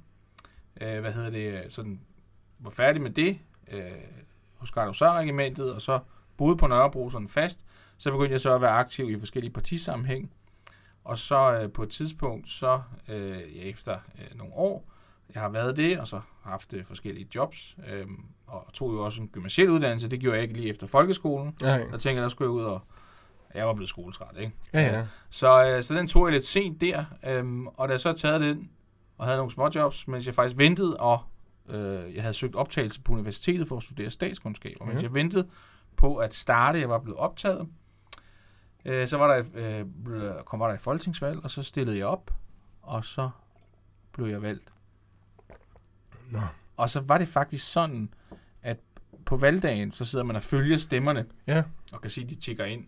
øh, 0.82 1.00
hvad 1.00 1.14
hedder 1.14 1.30
det, 1.30 1.74
sådan 1.74 2.00
var 2.60 2.70
færdig 2.70 3.02
med 3.02 3.12
det, 3.12 3.40
øh, 3.72 3.92
hos 4.56 4.72
Gardosar-regimentet, 4.72 5.74
og 5.74 5.82
så 5.82 6.00
boede 6.38 6.58
på 6.58 6.68
Nørrebro 6.68 7.10
sådan 7.10 7.30
fast, 7.30 7.66
så 7.98 8.12
begyndte 8.12 8.32
jeg 8.32 8.42
så 8.42 8.56
at 8.56 8.62
være 8.62 8.72
aktiv 8.72 9.10
i 9.10 9.20
forskellige 9.20 9.54
partisammenhæng. 9.54 10.32
Og 11.04 11.18
så 11.18 11.60
øh, 11.62 11.72
på 11.72 11.84
et 11.84 11.90
tidspunkt, 11.90 12.50
så 12.50 12.82
øh, 13.08 13.58
ja, 13.58 13.62
efter 13.62 14.00
øh, 14.20 14.38
nogle 14.38 14.54
år, 14.54 14.92
jeg 15.34 15.42
har 15.42 15.50
været 15.50 15.78
det, 15.78 16.00
og 16.00 16.08
så 16.08 16.22
haft 16.44 16.74
øh, 16.74 16.86
forskellige 16.86 17.28
jobs, 17.36 17.78
øh, 17.88 18.08
og 18.48 18.66
tog 18.74 18.94
jo 18.94 19.04
også 19.06 19.22
en 19.22 19.28
gymnasiel 19.28 19.70
uddannelse, 19.70 20.10
det 20.10 20.20
gjorde 20.20 20.36
jeg 20.36 20.44
ikke 20.44 20.56
lige 20.56 20.70
efter 20.70 20.88
folkeskolen. 20.88 21.56
Nej. 21.62 21.78
Der 21.78 21.86
tænkte 21.86 22.10
jeg, 22.10 22.22
der 22.24 22.30
skulle 22.30 22.52
jeg 22.54 22.56
ud 22.60 22.64
og, 22.64 22.82
jeg 23.56 23.68
var 23.68 23.74
blevet 23.74 23.90
skoletræt, 23.90 24.38
ikke? 24.40 24.54
Ja, 24.74 24.82
ja. 24.82 25.06
Så, 25.30 25.66
øh, 25.72 25.84
så 25.84 25.94
den 25.96 26.08
tog 26.08 26.26
jeg 26.26 26.34
lidt 26.34 26.46
sent 26.46 26.82
der, 26.82 27.06
øhm, 27.28 27.68
og 27.68 27.88
da 27.88 27.94
jeg 27.94 28.02
så 28.02 28.14
taget 28.14 28.42
den, 28.42 28.70
og 29.18 29.26
havde 29.26 29.38
nogle 29.38 29.52
småjobs, 29.52 30.08
mens 30.08 30.26
jeg 30.26 30.36
faktisk 30.36 30.58
ventede, 30.58 30.98
og 30.98 31.20
øh, 31.70 32.16
jeg 32.16 32.22
havde 32.24 32.34
søgt 32.34 32.56
optagelse 32.56 33.02
på 33.02 33.14
universitetet 33.14 33.68
for 33.68 33.78
at 33.78 33.84
studere 33.84 34.10
statskundskab, 34.10 34.78
og 34.82 34.88
mens 34.88 34.98
Mhm. 34.98 35.04
jeg 35.04 35.14
ventede 35.14 35.48
på 35.98 36.16
at 36.16 36.34
starte, 36.34 36.80
jeg 36.80 36.90
var 36.90 37.00
blevet 37.00 37.20
optaget, 37.20 37.68
øh, 38.86 39.08
så 39.08 39.18
var 39.18 39.28
der, 39.28 39.36
et, 39.44 39.86
øh, 40.08 40.44
kom 40.46 40.60
var 40.60 40.68
der 40.68 40.74
et 40.74 40.82
folketingsvalg, 40.82 41.40
og 41.44 41.52
så 41.52 41.64
stillede 41.64 41.98
jeg 41.98 42.06
op, 42.08 42.32
og 42.82 43.06
så 43.06 43.30
blev 44.12 44.28
jeg 44.28 44.42
valgt. 44.42 44.74
Nå. 46.32 46.40
Og 46.78 46.90
så 46.90 47.00
var 47.02 47.18
det 47.18 47.28
faktisk 47.28 47.72
sådan, 47.72 48.14
at 48.62 48.80
på 49.26 49.38
valgdagen, 49.38 49.92
så 49.92 50.06
sidder 50.06 50.26
man 50.26 50.36
og 50.36 50.44
følger 50.44 50.78
stemmerne, 50.78 51.26
Ja. 51.48 51.64
og 51.94 52.02
kan 52.02 52.12
sige, 52.12 52.24
at 52.24 52.30
de 52.30 52.36
tigger 52.36 52.66
ind. 52.66 52.86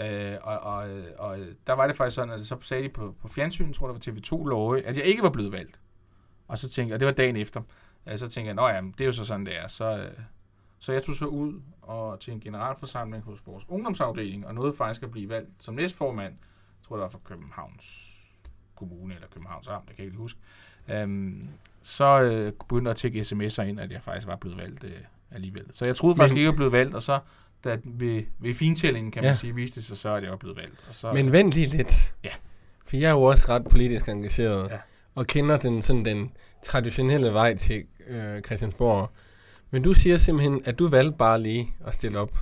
Øh, 0.00 0.36
og, 0.42 0.58
og, 0.60 0.90
og 1.18 1.38
der 1.66 1.72
var 1.72 1.86
det 1.86 1.96
faktisk 1.96 2.14
sådan, 2.14 2.40
at 2.40 2.46
så 2.46 2.56
sagde 2.60 2.82
de 2.84 2.88
på, 2.88 3.14
på 3.20 3.28
fjernsynet, 3.28 3.74
tror 3.74 3.88
jeg 3.92 4.04
det 4.04 4.06
var 4.14 4.20
TV2 4.38 4.48
Lorge, 4.48 4.82
at 4.86 4.96
jeg 4.96 5.04
ikke 5.04 5.22
var 5.22 5.30
blevet 5.30 5.52
valgt. 5.52 5.80
Og 6.48 6.58
så 6.58 6.68
tænkte 6.70 6.88
jeg, 6.90 6.94
og 6.94 7.00
det 7.00 7.06
var 7.06 7.12
dagen 7.12 7.36
efter, 7.36 7.62
øh, 8.08 8.18
så 8.18 8.28
tænkte 8.28 8.46
jeg, 8.46 8.54
nå 8.54 8.68
ja, 8.68 8.80
det 8.98 9.00
er 9.00 9.06
jo 9.06 9.12
så 9.12 9.24
sådan, 9.24 9.46
det 9.46 9.58
er. 9.58 9.68
Så, 9.68 9.98
øh, 9.98 10.12
så 10.78 10.92
jeg 10.92 11.02
tog 11.02 11.14
så 11.14 11.26
ud 11.26 11.62
og 11.82 12.20
til 12.20 12.32
en 12.32 12.40
generalforsamling 12.40 13.24
hos 13.24 13.46
vores 13.46 13.64
ungdomsafdeling, 13.68 14.46
og 14.46 14.54
nåede 14.54 14.72
faktisk 14.72 15.02
at 15.02 15.10
blive 15.10 15.28
valgt 15.28 15.50
som 15.64 15.74
næstformand. 15.74 16.32
Jeg 16.80 16.86
tror, 16.88 16.96
det 16.96 17.02
var 17.02 17.08
fra 17.08 17.18
Københavns 17.24 18.08
Kommune 18.74 19.14
eller 19.14 19.28
Københavns 19.28 19.68
Amt, 19.68 19.88
det 19.88 19.96
kan 19.96 20.02
jeg 20.02 20.06
ikke 20.06 20.18
huske. 20.18 20.40
Øhm, 20.90 21.48
så 21.82 22.22
øh, 22.22 22.52
begyndte 22.52 22.84
der 22.84 22.90
at 22.90 22.96
tække 22.96 23.20
sms'er 23.20 23.62
ind, 23.62 23.80
at 23.80 23.92
jeg 23.92 24.00
faktisk 24.02 24.26
var 24.26 24.36
blevet 24.36 24.58
valgt 24.58 24.84
øh, 24.84 24.90
alligevel. 25.30 25.64
Så 25.72 25.84
jeg 25.84 25.96
troede 25.96 26.16
faktisk 26.16 26.32
Men- 26.32 26.38
ikke, 26.38 26.48
jeg 26.50 26.56
blev 26.56 26.72
valgt, 26.72 26.94
og 26.94 27.02
så 27.02 27.18
da, 27.64 27.78
ved, 27.84 28.22
ved 28.38 28.54
fintællingen, 28.54 29.12
kan 29.12 29.22
man 29.22 29.30
Ja. 29.30 29.36
sige, 29.36 29.54
viste 29.54 29.76
det 29.80 29.84
sig 29.86 29.96
så, 29.96 30.14
at 30.14 30.22
jeg 30.22 30.30
var 30.30 30.36
blevet 30.36 30.56
valgt. 30.56 30.84
Og 30.88 30.94
så, 30.94 31.12
Men 31.12 31.32
vent 31.32 31.52
lige 31.54 31.66
lidt. 31.66 32.14
Ja. 32.24 32.30
For 32.86 32.96
jeg 32.96 33.06
er 33.08 33.12
jo 33.12 33.22
også 33.22 33.46
ret 33.52 33.64
politisk 33.70 34.08
engageret. 34.08 34.70
Ja. 34.70 34.78
Og 35.14 35.26
kender 35.26 35.56
den, 35.56 35.82
sådan 35.82 36.04
den 36.04 36.32
traditionelle 36.62 37.32
vej 37.32 37.56
til 37.56 37.84
øh, 38.08 38.40
Christiansborg. 38.40 39.10
Men 39.70 39.82
du 39.82 39.94
siger 39.94 40.16
simpelthen, 40.16 40.62
at 40.64 40.78
du 40.78 40.88
valgte 40.88 41.16
bare 41.18 41.40
lige 41.40 41.74
at 41.86 41.94
stille 41.94 42.18
op. 42.18 42.38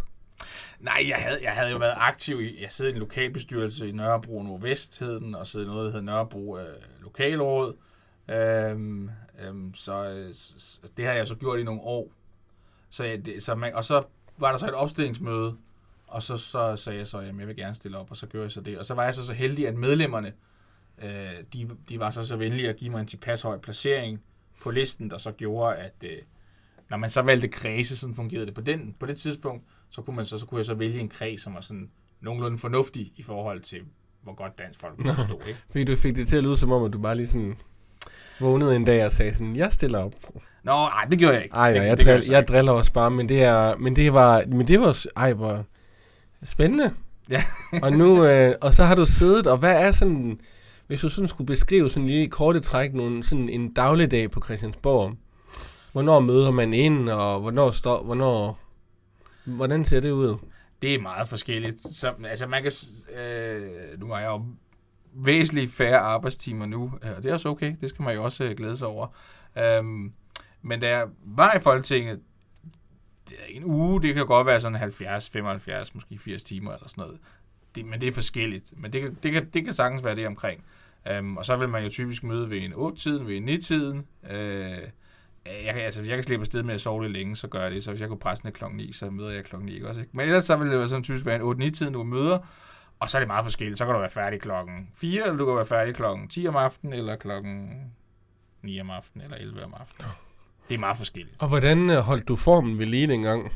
Nej, 0.81 1.05
jeg 1.09 1.17
havde, 1.17 1.39
jeg 1.43 1.53
havde 1.53 1.71
jo 1.73 1.79
været 1.79 1.95
aktiv 1.97 2.41
i, 2.41 2.63
jeg 2.63 2.73
sidder 2.73 2.91
i 2.91 2.95
en 2.95 2.99
lokalbestyrelse 3.01 3.89
i 3.89 3.93
Nørrebro 3.93 4.43
Nordvest, 4.43 4.99
hed 4.99 5.21
den, 5.21 5.35
og 5.35 5.47
sidder 5.47 5.67
i 5.67 5.69
noget, 5.69 5.85
der 5.85 5.91
hedder 6.01 6.13
Nørrebro 6.13 6.59
øh, 6.59 6.65
Lokalråd. 7.03 7.77
Øhm, 8.31 9.11
øhm, 9.41 9.75
så, 9.75 10.05
øh, 10.11 10.35
s- 10.35 10.55
s- 10.59 10.81
det 10.97 11.07
har 11.07 11.13
jeg 11.13 11.29
så 11.29 11.35
gjort 11.35 11.61
i 11.61 11.63
nogle 11.63 11.81
år. 11.81 12.09
Så, 12.91 13.05
jeg, 13.05 13.27
det, 13.27 13.43
så 13.43 13.55
man, 13.55 13.75
og 13.75 13.85
så 13.85 14.03
var 14.39 14.51
der 14.51 14.59
så 14.59 14.67
et 14.67 14.75
opstillingsmøde, 14.75 15.57
og 16.07 16.23
så, 16.23 16.37
så 16.37 16.77
sagde 16.77 16.99
jeg 16.99 17.07
så, 17.07 17.19
at 17.19 17.27
jeg 17.27 17.37
vil 17.49 17.57
gerne 17.57 17.75
stille 17.75 17.99
op, 17.99 18.11
og 18.11 18.17
så 18.17 18.27
gjorde 18.27 18.43
jeg 18.45 18.51
så 18.51 18.61
det. 18.61 18.79
Og 18.79 18.85
så 18.85 18.95
var 18.95 19.05
jeg 19.05 19.15
så 19.15 19.27
så 19.27 19.33
heldig, 19.33 19.69
at 19.69 19.75
medlemmerne, 19.75 20.33
øh, 21.03 21.11
de, 21.53 21.71
de 21.89 21.99
var 22.01 22.11
så 22.11 22.25
så 22.25 22.37
venlige 22.37 22.69
at 22.69 22.77
give 22.77 22.91
mig 22.91 23.01
en 23.01 23.07
tilpas 23.07 23.43
høj 23.43 23.59
placering 23.59 24.23
på 24.63 24.71
listen, 24.71 25.11
der 25.11 25.19
så 25.19 25.33
gjorde, 25.33 25.77
at 25.77 25.95
øh, 26.05 26.19
når 26.91 26.97
man 26.97 27.11
så 27.11 27.23
valgte 27.23 27.49
kredse, 27.49 27.97
sådan 27.97 28.15
fungerede 28.15 28.47
det 28.47 28.55
på, 28.55 28.61
den, 28.61 28.97
på 29.01 29.07
det 29.07 29.17
tidspunkt, 29.17 29.65
så 29.91 30.03
kunne, 30.03 30.17
man 30.17 30.25
så, 30.25 30.39
så 30.39 30.47
kunne 30.47 30.59
jeg 30.59 30.65
så 30.67 30.75
vælge 30.75 31.01
en 31.01 31.09
kreds, 31.09 31.43
som 31.43 31.55
var 31.55 31.61
sådan 31.61 31.91
nogenlunde 32.21 32.59
fornuftig 32.59 33.13
i 33.17 33.23
forhold 33.23 33.61
til, 33.61 33.81
hvor 34.23 34.35
godt 34.35 34.59
dansk 34.59 34.81
folk 34.81 34.95
stod, 35.29 35.47
ikke? 35.49 35.61
Fordi 35.71 35.85
du 35.85 35.97
fik 35.97 36.17
det 36.17 36.29
til 36.29 36.37
at 36.37 36.43
lyde 36.45 36.57
som 36.57 36.73
om, 36.73 36.85
at 36.85 36.93
du 36.93 36.99
bare 36.99 37.15
lige 37.17 37.29
sådan 37.29 37.57
vågnede 38.41 38.77
en 38.77 38.85
dag 38.85 39.07
og 39.07 39.13
sagde 39.13 39.35
sådan, 39.35 39.57
jeg 39.57 39.73
stiller 39.73 39.99
op. 39.99 40.13
Nå, 40.63 40.73
nej, 40.73 41.05
det 41.11 41.19
gjorde 41.19 41.35
jeg 41.35 41.43
ikke. 41.45 41.55
Ej, 41.55 41.73
nej, 41.73 41.83
jeg, 41.83 41.99
det 41.99 42.07
drill, 42.07 42.25
jeg 42.31 42.39
ikke. 42.39 42.53
driller 42.53 42.73
også 42.73 42.93
bare, 42.93 43.11
men 43.11 43.29
det, 43.29 43.43
er, 43.43 43.77
men 43.77 43.97
det 43.97 44.13
var, 44.13 44.45
men 44.47 44.69
det 44.69 44.81
var, 44.81 45.05
ej, 45.17 45.33
hvor 45.33 45.65
spændende. 46.45 46.95
Ja. 47.31 47.43
og 47.83 47.93
nu, 47.93 48.25
øh, 48.25 48.55
og 48.61 48.75
så 48.75 48.85
har 48.85 48.95
du 48.95 49.07
siddet, 49.07 49.47
og 49.47 49.59
hvad 49.59 49.83
er 49.83 49.91
sådan, 49.91 50.41
hvis 50.87 51.01
du 51.01 51.09
sådan 51.09 51.29
skulle 51.29 51.47
beskrive 51.47 51.91
sådan 51.91 52.07
lige 52.07 52.25
i 52.25 52.29
korte 52.29 52.61
træk, 52.61 52.95
nogle, 52.95 53.25
sådan 53.25 53.49
en 53.49 53.73
dagligdag 53.75 54.31
på 54.31 54.41
Christiansborg, 54.45 55.13
hvornår 55.93 56.21
møder 56.21 56.51
man 56.51 56.73
ind, 56.73 57.09
og 57.09 57.41
hvornår 57.41 57.71
står, 57.71 58.03
hvornår, 58.03 58.59
hvordan 59.45 59.85
ser 59.85 60.01
det 60.01 60.11
ud? 60.11 60.37
Det 60.83 60.95
er 60.95 61.01
meget 61.01 61.29
forskelligt. 61.29 61.81
Så, 61.81 62.13
altså, 62.25 62.47
man 62.47 62.63
kan... 62.63 62.73
Øh, 63.19 64.01
nu 64.01 64.07
har 64.07 64.21
jeg 64.21 64.29
jo 64.29 64.45
væsentligt 65.13 65.73
færre 65.73 65.99
arbejdstimer 65.99 66.67
nu, 66.67 66.93
øh, 67.05 67.11
og 67.17 67.23
det 67.23 67.29
er 67.29 67.35
også 67.35 67.49
okay. 67.49 67.75
Det 67.81 67.89
skal 67.89 68.03
man 68.03 68.15
jo 68.15 68.25
også 68.25 68.45
øh, 68.45 68.57
glæde 68.57 68.77
sig 68.77 68.89
over. 68.89 69.07
Øhm, 69.59 70.13
men 70.63 70.81
da 70.81 70.89
jeg 70.89 71.07
var 71.25 71.55
i 71.55 71.61
Folketinget, 71.61 72.21
det 73.29 73.37
er 73.41 73.47
en 73.49 73.65
uge, 73.65 74.03
det 74.03 74.15
kan 74.15 74.27
godt 74.27 74.47
være 74.47 74.61
sådan 74.61 74.79
70, 74.79 75.31
75, 75.31 75.95
måske 75.95 76.19
80 76.19 76.45
timer 76.45 76.73
eller 76.73 76.89
sådan 76.89 77.03
noget. 77.03 77.19
Det, 77.75 77.85
men 77.85 78.01
det 78.01 78.09
er 78.09 78.13
forskelligt. 78.13 78.73
Men 78.77 78.93
det 78.93 79.01
kan, 79.01 79.17
det 79.23 79.33
kan, 79.33 79.51
det 79.51 79.65
kan 79.65 79.75
sagtens 79.75 80.05
være 80.05 80.17
det 80.17 80.27
omkring. 80.27 80.65
Øhm, 81.09 81.37
og 81.37 81.45
så 81.45 81.57
vil 81.57 81.69
man 81.69 81.83
jo 81.83 81.89
typisk 81.89 82.23
møde 82.23 82.51
ved 82.51 82.59
en 82.59 82.73
8-tiden, 82.73 83.27
ved 83.27 83.37
en 83.37 83.49
9-tiden. 83.49 84.07
Øh, 84.31 84.79
jeg, 85.65 85.75
kan, 85.75 85.83
altså, 85.83 86.01
hvis 86.01 86.09
jeg 86.09 86.17
kan 86.17 86.25
slippe 86.25 86.43
afsted 86.43 86.63
med 86.63 86.75
at 86.75 86.81
sove 86.81 87.03
lidt 87.03 87.13
længe, 87.13 87.37
så 87.37 87.49
gør 87.49 87.63
jeg 87.63 87.71
det. 87.71 87.85
Så 87.85 87.91
hvis 87.91 88.01
jeg 88.01 88.09
kunne 88.09 88.19
presse 88.19 88.45
ned 88.45 88.53
klokken 88.53 88.77
9, 88.77 88.93
så 88.93 89.11
møder 89.11 89.31
jeg 89.31 89.45
klokken 89.45 89.67
9, 89.67 89.75
ikke 89.75 89.89
også? 89.89 90.01
Ikke? 90.01 90.13
Men 90.17 90.27
ellers 90.27 90.45
så 90.45 90.57
vil 90.57 90.71
det 90.71 90.79
være 90.79 90.89
sådan 90.89 91.03
typisk 91.03 91.27
være 91.27 91.37
en 91.37 91.63
8-9-tiden, 91.63 91.95
du 91.95 92.03
møder. 92.03 92.39
Og 93.01 93.11
så 93.11 93.19
er 93.19 93.21
det 93.21 93.27
meget 93.27 93.45
forskelligt. 93.45 93.79
Så 93.79 93.85
kan 93.85 93.95
du 93.95 94.01
være 94.01 94.11
færdig 94.11 94.41
klokken 94.41 94.89
4, 94.95 95.23
eller 95.23 95.37
du 95.37 95.47
kan 95.47 95.57
være 95.57 95.67
færdig 95.67 95.95
klokken 95.95 96.29
10 96.29 96.47
om 96.49 96.57
aftenen, 96.57 96.93
eller 96.93 97.17
klokken 97.17 97.69
9 98.63 98.81
om 98.81 98.91
aftenen, 98.91 99.25
eller 99.25 99.37
11 99.37 99.65
om 99.65 99.75
aftenen. 99.81 100.11
Det 100.69 100.75
er 100.75 100.79
meget 100.79 100.97
forskelligt. 100.97 101.37
Og 101.39 101.49
hvordan 101.49 101.91
øh, 101.91 101.97
holdt 101.97 102.29
du 102.29 102.37
formen 102.37 102.79
ved 102.79 102.87
lige 102.87 103.07
dengang? 103.07 103.53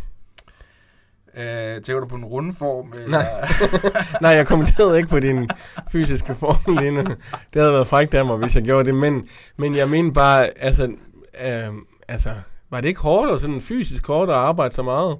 Øh, 1.36 1.82
tænker 1.82 2.00
du 2.00 2.06
på 2.06 2.16
en 2.16 2.24
runde 2.24 2.52
form? 2.52 2.92
Eller? 2.92 3.08
Nej. 3.08 3.24
Nej, 4.22 4.30
jeg 4.30 4.46
kommenterede 4.46 4.96
ikke 4.96 5.08
på 5.08 5.20
din 5.20 5.50
fysiske 5.92 6.34
form 6.34 6.76
lige 6.78 6.90
nu. 6.90 7.02
Det 7.54 7.62
havde 7.62 7.72
været 7.72 7.86
frækt 7.86 8.14
af 8.14 8.24
mig, 8.24 8.36
hvis 8.36 8.54
jeg 8.54 8.62
gjorde 8.62 8.84
det. 8.84 8.94
Men, 8.94 9.28
men 9.56 9.76
jeg 9.76 9.88
mener 9.88 10.12
bare, 10.12 10.58
altså, 10.58 10.84
øh, 11.44 11.74
altså, 12.08 12.30
var 12.70 12.80
det 12.80 12.88
ikke 12.88 13.00
hårdt 13.00 13.30
og 13.30 13.40
sådan 13.40 13.60
fysisk 13.60 14.06
hårdt 14.06 14.30
at 14.30 14.36
arbejde 14.36 14.74
så 14.74 14.82
meget? 14.82 15.18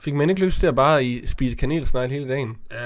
Fik 0.00 0.14
man 0.14 0.30
ikke 0.30 0.44
lyst 0.44 0.60
til 0.60 0.66
at 0.66 0.74
bare 0.76 1.04
i, 1.04 1.26
spise 1.26 1.56
kanelsnegl 1.56 2.10
hele 2.10 2.28
dagen? 2.28 2.56
Øh, 2.70 2.78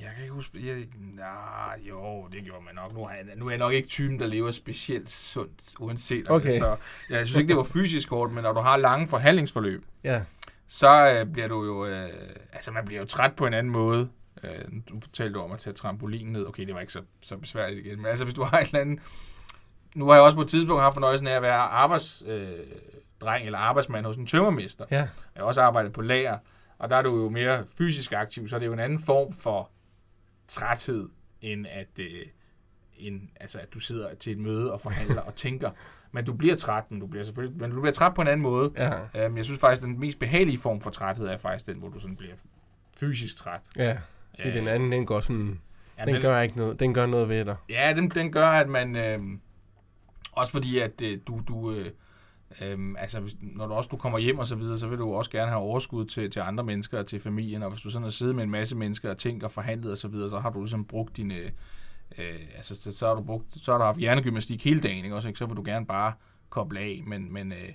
jeg 0.00 0.10
kan 0.14 0.22
ikke 0.22 0.34
huske... 0.34 0.58
Jeg, 0.66 0.76
nej, 1.16 1.80
jo, 1.88 2.26
det 2.32 2.44
gjorde 2.44 2.64
man 2.64 2.74
nok. 2.74 2.94
Nu 2.94 3.02
er, 3.04 3.10
jeg, 3.10 3.24
nu 3.36 3.46
er 3.46 3.50
jeg 3.50 3.58
nok 3.58 3.72
ikke 3.72 3.88
typen, 3.88 4.18
der 4.20 4.26
lever 4.26 4.50
specielt 4.50 5.10
sundt, 5.10 5.60
uanset. 5.80 6.30
Okay. 6.30 6.50
Det, 6.50 6.58
så 6.58 6.76
jeg 7.10 7.26
synes 7.26 7.38
ikke, 7.38 7.48
det 7.48 7.56
var 7.56 7.62
fysisk 7.64 8.10
hårdt, 8.10 8.32
men 8.32 8.42
når 8.42 8.52
du 8.52 8.60
har 8.60 8.76
lange 8.76 9.06
forhandlingsforløb, 9.06 9.84
Ja. 10.04 10.22
så 10.68 11.10
øh, 11.12 11.32
bliver 11.32 11.48
du 11.48 11.64
jo... 11.64 11.86
Øh, 11.86 12.08
altså, 12.52 12.70
man 12.70 12.84
bliver 12.84 13.00
jo 13.00 13.06
træt 13.06 13.32
på 13.36 13.46
en 13.46 13.54
anden 13.54 13.72
måde. 13.72 14.08
Øh, 14.44 14.50
du 14.88 15.00
fortalte 15.00 15.36
om 15.36 15.52
at 15.52 15.58
tage 15.58 15.74
trampolinen 15.74 16.32
ned. 16.32 16.46
Okay, 16.46 16.66
det 16.66 16.74
var 16.74 16.80
ikke 16.80 16.92
så, 16.92 17.02
så 17.20 17.36
besværligt 17.36 17.86
igen. 17.86 17.96
Men 17.96 18.06
altså, 18.06 18.24
hvis 18.24 18.34
du 18.34 18.42
har 18.42 18.58
et 18.58 18.66
eller 18.66 18.80
andet... 18.80 18.98
Nu 19.94 20.06
har 20.06 20.14
jeg 20.14 20.22
også 20.22 20.34
på 20.36 20.42
et 20.42 20.48
tidspunkt 20.48 20.82
haft 20.82 20.94
fornøjelsen 20.94 21.26
af 21.26 21.32
at 21.36 21.42
være 21.42 21.54
arbejdsdreng 21.58 22.32
øh, 22.32 22.66
dreng 23.20 23.46
eller 23.46 23.58
arbejdsmand 23.58 24.06
hos 24.06 24.16
en 24.16 24.26
tømmermester. 24.26 24.84
Ja. 24.90 24.96
Jeg 24.96 25.08
har 25.36 25.44
også 25.44 25.62
arbejdet 25.62 25.92
på 25.92 26.02
lager, 26.02 26.38
og 26.78 26.90
der 26.90 26.96
er 26.96 27.02
du 27.02 27.22
jo 27.22 27.28
mere 27.28 27.64
fysisk 27.78 28.12
aktiv, 28.12 28.48
så 28.48 28.56
er 28.56 28.60
det 28.60 28.66
jo 28.66 28.72
en 28.72 28.78
anden 28.78 28.98
form 28.98 29.32
for 29.32 29.70
træthed, 30.48 31.08
end 31.40 31.66
at, 31.66 31.98
øh, 31.98 32.26
end, 32.98 33.20
altså, 33.40 33.58
at 33.58 33.74
du 33.74 33.78
sidder 33.80 34.14
til 34.14 34.32
et 34.32 34.38
møde 34.38 34.72
og 34.72 34.80
forhandler 34.80 35.22
og 35.22 35.34
tænker. 35.34 35.70
Men 36.12 36.24
du 36.24 36.32
bliver 36.32 36.56
træt, 36.56 36.90
men 36.90 37.00
du 37.00 37.06
bliver 37.06 37.24
selvfølgelig, 37.24 37.60
men 37.60 37.70
du 37.70 37.80
bliver 37.80 37.92
træt 37.92 38.14
på 38.14 38.22
en 38.22 38.28
anden 38.28 38.42
måde. 38.42 38.72
Ja. 38.76 39.26
Um, 39.26 39.36
jeg 39.36 39.44
synes 39.44 39.60
faktisk, 39.60 39.82
at 39.82 39.88
den 39.88 40.00
mest 40.00 40.18
behagelige 40.18 40.58
form 40.58 40.80
for 40.80 40.90
træthed 40.90 41.26
er 41.26 41.38
faktisk 41.38 41.66
den, 41.66 41.78
hvor 41.78 41.88
du 41.88 42.00
sådan 42.00 42.16
bliver 42.16 42.34
fysisk 43.00 43.36
træt. 43.36 43.60
Ja. 43.76 43.98
Er 44.38 44.52
den 44.52 44.68
anden, 44.68 44.92
den 44.92 45.06
går 45.06 45.20
sådan... 45.20 45.60
Ja, 45.98 46.04
Den 46.04 46.22
gør 46.22 46.40
ikke 46.40 46.58
noget. 46.58 46.80
Den 46.80 46.94
gør 46.94 47.06
noget 47.06 47.28
ved 47.28 47.44
dig. 47.44 47.56
Ja, 47.68 47.92
den, 47.96 48.10
den 48.10 48.32
gør, 48.32 48.46
at 48.46 48.68
man... 48.68 48.96
Øh, 48.96 49.18
også 50.32 50.52
fordi, 50.52 50.78
at 50.78 51.02
øh, 51.02 51.18
du... 51.26 51.42
du 51.48 51.72
øh, 51.72 51.90
Øhm, 52.62 52.96
altså, 52.96 53.20
hvis, 53.20 53.36
når 53.40 53.66
du 53.66 53.74
også 53.74 53.88
du 53.88 53.96
kommer 53.96 54.18
hjem 54.18 54.38
og 54.38 54.46
så 54.46 54.56
videre, 54.56 54.78
så 54.78 54.88
vil 54.88 54.98
du 54.98 55.14
også 55.14 55.30
gerne 55.30 55.50
have 55.50 55.60
overskud 55.60 56.04
til, 56.04 56.30
til 56.30 56.40
andre 56.40 56.64
mennesker 56.64 56.98
og 56.98 57.06
til 57.06 57.20
familien, 57.20 57.62
og 57.62 57.70
hvis 57.70 57.82
du 57.82 57.90
sådan 57.90 58.02
har 58.02 58.10
siddet 58.10 58.34
med 58.34 58.44
en 58.44 58.50
masse 58.50 58.76
mennesker 58.76 59.10
og 59.10 59.18
tænkt 59.18 59.44
og 59.44 59.50
forhandlet 59.50 59.92
og 59.92 59.98
så 59.98 60.08
videre, 60.08 60.30
så 60.30 60.38
har 60.38 60.50
du 60.50 60.60
ligesom 60.60 60.84
brugt 60.84 61.16
dine, 61.16 61.34
øh, 62.18 62.40
altså, 62.56 62.74
så, 62.74 62.92
så, 62.92 63.06
har 63.06 63.14
du 63.14 63.22
brugt, 63.22 63.46
så 63.56 63.70
har 63.70 63.78
du 63.78 63.84
haft 63.84 63.98
hjernegymnastik 63.98 64.64
hele 64.64 64.80
dagen, 64.80 65.04
ikke? 65.04 65.16
Også, 65.16 65.28
ikke? 65.28 65.38
så 65.38 65.46
vil 65.46 65.56
du 65.56 65.62
gerne 65.64 65.86
bare 65.86 66.12
koble 66.48 66.80
af, 66.80 67.02
men, 67.06 67.32
men 67.32 67.52
øh, 67.52 67.72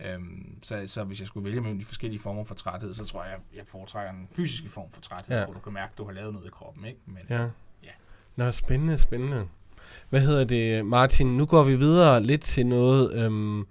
øhm, 0.00 0.58
så, 0.62 0.84
så 0.86 1.04
hvis 1.04 1.20
jeg 1.20 1.26
skulle 1.26 1.44
vælge 1.44 1.60
mellem 1.60 1.78
de 1.78 1.84
forskellige 1.84 2.20
former 2.20 2.44
for 2.44 2.54
træthed, 2.54 2.94
så 2.94 3.04
tror 3.04 3.24
jeg, 3.24 3.38
jeg 3.56 3.64
foretrækker 3.66 4.12
den 4.12 4.28
fysiske 4.32 4.68
form 4.68 4.90
for 4.92 5.00
træthed, 5.00 5.38
ja. 5.38 5.44
hvor 5.44 5.54
du 5.54 5.60
kan 5.60 5.72
mærke, 5.72 5.92
at 5.92 5.98
du 5.98 6.04
har 6.04 6.12
lavet 6.12 6.32
noget 6.32 6.46
i 6.46 6.50
kroppen, 6.50 6.84
ikke? 6.84 7.00
Men, 7.06 7.18
Ja. 7.28 7.42
Ja. 7.82 7.90
Nå, 8.36 8.52
spændende, 8.52 8.98
spændende. 8.98 9.48
Hvad 10.10 10.20
hedder 10.20 10.44
det, 10.44 10.86
Martin? 10.86 11.26
Nu 11.26 11.46
går 11.46 11.64
vi 11.64 11.76
videre 11.76 12.22
lidt 12.22 12.42
til 12.42 12.66
noget, 12.66 13.12
øhm, 13.14 13.66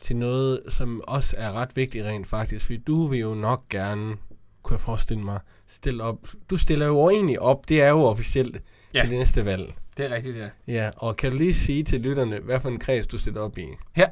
til 0.00 0.16
noget, 0.16 0.60
som 0.68 1.02
også 1.06 1.36
er 1.38 1.52
ret 1.52 1.76
vigtigt 1.76 2.04
rent 2.04 2.26
faktisk, 2.26 2.66
fordi 2.66 2.78
du 2.78 3.06
vil 3.06 3.18
jo 3.20 3.34
nok 3.34 3.68
gerne, 3.68 4.16
kunne 4.62 4.74
jeg 4.74 4.80
forestille 4.80 5.22
mig, 5.22 5.40
stille 5.66 6.02
op. 6.02 6.28
Du 6.50 6.56
stiller 6.56 6.86
jo 6.86 7.10
egentlig 7.10 7.40
op, 7.40 7.68
det 7.68 7.82
er 7.82 7.88
jo 7.88 8.04
officielt 8.04 8.62
ja. 8.94 9.00
Til 9.00 9.10
det 9.10 9.18
næste 9.18 9.44
valg. 9.44 9.74
det 9.96 10.06
er 10.06 10.14
rigtigt, 10.14 10.36
ja. 10.36 10.48
Ja, 10.66 10.90
og 10.96 11.16
kan 11.16 11.32
du 11.32 11.38
lige 11.38 11.54
sige 11.54 11.84
til 11.84 12.00
lytterne, 12.00 12.38
hvad 12.38 12.60
for 12.60 12.68
en 12.68 12.78
kreds 12.78 13.06
du 13.06 13.18
stiller 13.18 13.40
op 13.40 13.58
i? 13.58 13.66
Her. 13.92 14.08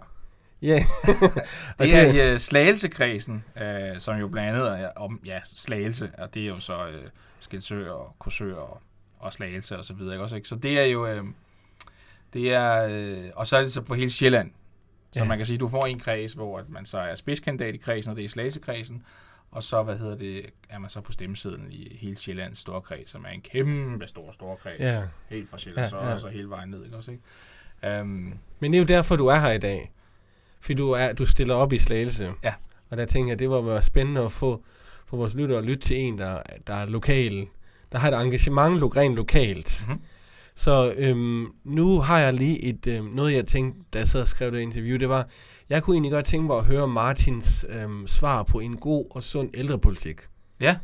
Ja. 0.63 0.85
Og 1.79 1.87
Det 1.87 1.95
er 1.95 2.31
i 2.31 2.33
uh, 2.33 2.39
Slagelsekredsen, 2.39 3.45
uh, 3.57 3.99
som 3.99 4.17
jo 4.17 4.29
blandt 4.29 4.49
andet 4.49 4.81
er 4.81 4.89
om 4.97 5.21
ja, 5.25 5.41
Slagelse, 5.45 6.11
og 6.19 6.35
det 6.35 6.43
er 6.43 6.47
jo 6.47 6.59
så 6.59 6.89
uh, 6.89 6.95
Skelsø 7.41 7.91
og 7.91 8.17
Korsør 8.19 8.55
og, 8.55 8.81
og 9.19 9.33
Slagelse 9.33 9.79
og 9.79 9.85
så 9.85 9.95
videre, 9.95 10.15
ikke 10.15 10.23
også? 10.23 10.37
Ikke? 10.37 10.49
Så 10.49 10.57
det 10.57 10.79
er 10.79 10.85
jo, 10.85 11.21
uh, 11.21 11.27
det 12.33 12.53
er, 12.55 12.87
uh, 12.87 13.31
og 13.35 13.47
så 13.47 13.57
er 13.57 13.63
det 13.63 13.73
så 13.73 13.81
på 13.81 13.95
hele 13.95 14.11
Sjælland. 14.11 14.51
Så 15.17 15.23
Ja. 15.23 15.29
man 15.29 15.39
kan 15.39 15.47
sige, 15.47 15.55
at 15.55 15.61
du 15.61 15.69
får 15.69 15.87
en 15.87 15.99
kreds, 15.99 16.33
hvor 16.33 16.59
at 16.59 16.69
man 16.69 16.87
så 16.87 16.99
er 16.99 17.15
spidskandidat 17.15 17.75
i 17.75 17.79
kredsen, 17.79 18.11
og 18.11 18.17
det 18.17 18.25
er 18.25 18.29
Slagelsekredsen, 18.29 19.03
og 19.51 19.63
så, 19.63 19.83
hvad 19.83 19.99
hedder 19.99 20.17
det, 20.17 20.47
er 20.69 20.79
man 20.79 20.91
så 20.91 21.01
på 21.01 21.13
stemmesedlen 21.13 21.73
i 21.73 21.97
hele 22.01 22.17
Sjællands 22.17 22.59
store 22.59 22.81
kreds, 22.81 23.11
som 23.11 23.25
er 23.25 23.29
en 23.33 23.41
kæmpe 23.41 24.07
stor, 24.07 24.33
stor 24.33 24.57
kreds. 24.57 24.81
ja. 24.81 25.03
Helt 25.29 25.49
fra 25.51 25.59
Sjælland, 25.59 25.93
Ja, 25.95 26.07
ja, 26.09 26.15
og 26.15 26.21
så 26.21 26.29
hele 26.29 26.51
vejen 26.51 26.69
ned, 26.69 26.85
ikke 26.85 26.97
også? 26.97 27.11
Ikke? 27.11 28.01
Um, 28.01 28.35
Men 28.61 28.73
det 28.73 28.79
er 28.79 28.83
jo 28.83 28.87
derfor, 28.87 29.17
du 29.17 29.27
er 29.27 29.39
her 29.39 29.53
i 29.53 29.59
dag. 29.59 29.93
Fordi 30.61 30.75
du, 30.75 30.91
er, 30.91 31.13
du 31.13 31.27
stiller 31.27 31.55
op 31.55 31.73
i 31.73 31.79
Slagelse. 31.79 32.33
Ja. 32.45 32.55
Og 32.91 32.97
der 32.97 33.05
tænker 33.07 33.31
jeg, 33.31 33.39
det 33.39 33.51
var 33.51 33.61
være 33.63 33.83
spændende 33.83 34.21
at 34.25 34.33
få 34.33 34.63
for 35.07 35.17
vores 35.17 35.35
lyttere 35.35 35.59
at 35.59 35.65
lytte 35.65 35.83
til 35.87 35.97
en, 35.97 36.19
der, 36.19 36.43
der 36.67 36.75
er 36.75 36.87
lokal, 36.87 37.47
der 37.93 37.99
har 37.99 38.11
et 38.11 38.23
engagement 38.23 38.79
lo, 38.79 38.87
rent 38.87 39.15
lokalt. 39.15 39.85
Mhm. 39.89 40.01
Så 40.59 40.95
øhm, 40.97 41.47
nu 41.65 42.01
har 42.01 42.19
jeg 42.19 42.35
lige 42.35 42.63
et, 42.65 42.87
øhm, 42.87 43.07
noget, 43.07 43.35
jeg 43.35 43.47
tænkte, 43.47 43.81
da 43.93 43.99
jeg 43.99 44.09
sad 44.09 44.21
og 44.21 44.29
skrev 44.29 44.53
det 44.53 44.61
interview, 44.61 44.99
det 44.99 45.09
var, 45.09 45.29
jeg 45.69 45.83
kunne 45.83 45.95
egentlig 45.95 46.13
godt 46.13 46.27
tænke 46.27 46.47
mig 46.47 46.57
at 46.57 46.65
høre 46.65 46.89
Martins 46.89 47.67
øhm, 47.69 48.07
svar 48.07 48.43
på 48.43 48.61
en 48.61 48.77
god 48.77 49.07
og 49.11 49.23
sund 49.25 49.51
ældrepolitik. 49.55 50.21
ja, 50.61 50.77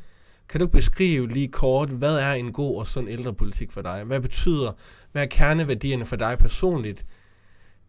Kan 0.48 0.60
du 0.60 0.66
beskrive 0.66 1.28
lige 1.28 1.48
kort, 1.48 1.88
hvad 1.88 2.16
er 2.16 2.32
en 2.32 2.52
god 2.52 2.78
og 2.78 2.86
sund 2.86 3.08
ældrepolitik 3.08 3.72
for 3.72 3.82
dig? 3.82 4.02
Hvad 4.04 4.20
betyder, 4.20 4.72
hvad 5.12 5.22
er 5.22 5.26
kerneværdierne 5.26 6.06
for 6.06 6.16
dig 6.16 6.38
personligt? 6.38 7.04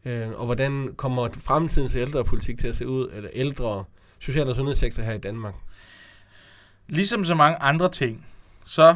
Øh, 0.05 0.29
og 0.29 0.45
hvordan 0.45 0.93
kommer 0.97 1.29
fremtidens 1.39 1.95
ældrepolitik 1.95 2.59
til 2.59 2.67
at 2.67 2.75
se 2.75 2.87
ud, 2.87 3.09
eller 3.13 3.29
ældre 3.33 3.83
social- 4.19 4.49
og 4.49 4.55
sundhedssektor 4.55 5.03
her 5.03 5.13
i 5.13 5.17
Danmark? 5.17 5.53
Ligesom 6.87 7.25
så 7.25 7.35
mange 7.35 7.57
andre 7.61 7.89
ting, 7.89 8.25
så 8.65 8.95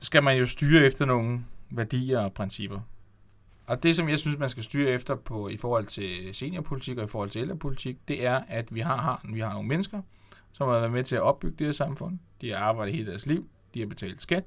skal 0.00 0.22
man 0.22 0.38
jo 0.38 0.46
styre 0.46 0.86
efter 0.86 1.04
nogle 1.04 1.40
værdier 1.76 2.18
og 2.18 2.32
principper. 2.32 2.80
Og 3.66 3.82
det, 3.82 3.96
som 3.96 4.08
jeg 4.08 4.18
synes, 4.18 4.38
man 4.38 4.50
skal 4.50 4.62
styre 4.62 4.90
efter 4.90 5.14
på, 5.14 5.48
i 5.48 5.56
forhold 5.56 5.86
til 5.86 6.34
seniorpolitik 6.34 6.98
og 6.98 7.04
i 7.04 7.08
forhold 7.08 7.30
til 7.30 7.40
ældrepolitik, 7.40 8.08
det 8.08 8.26
er, 8.26 8.40
at 8.48 8.74
vi 8.74 8.80
har, 8.80 8.96
har, 8.96 9.20
vi 9.32 9.40
har 9.40 9.52
nogle 9.52 9.68
mennesker, 9.68 10.02
som 10.52 10.68
har 10.68 10.78
været 10.78 10.92
med 10.92 11.04
til 11.04 11.16
at 11.16 11.22
opbygge 11.22 11.56
det 11.58 11.66
her 11.66 11.72
samfund. 11.72 12.18
De 12.40 12.50
har 12.50 12.58
arbejdet 12.58 12.94
hele 12.94 13.10
deres 13.10 13.26
liv, 13.26 13.48
de 13.74 13.80
har 13.80 13.86
betalt 13.86 14.22
skat, 14.22 14.44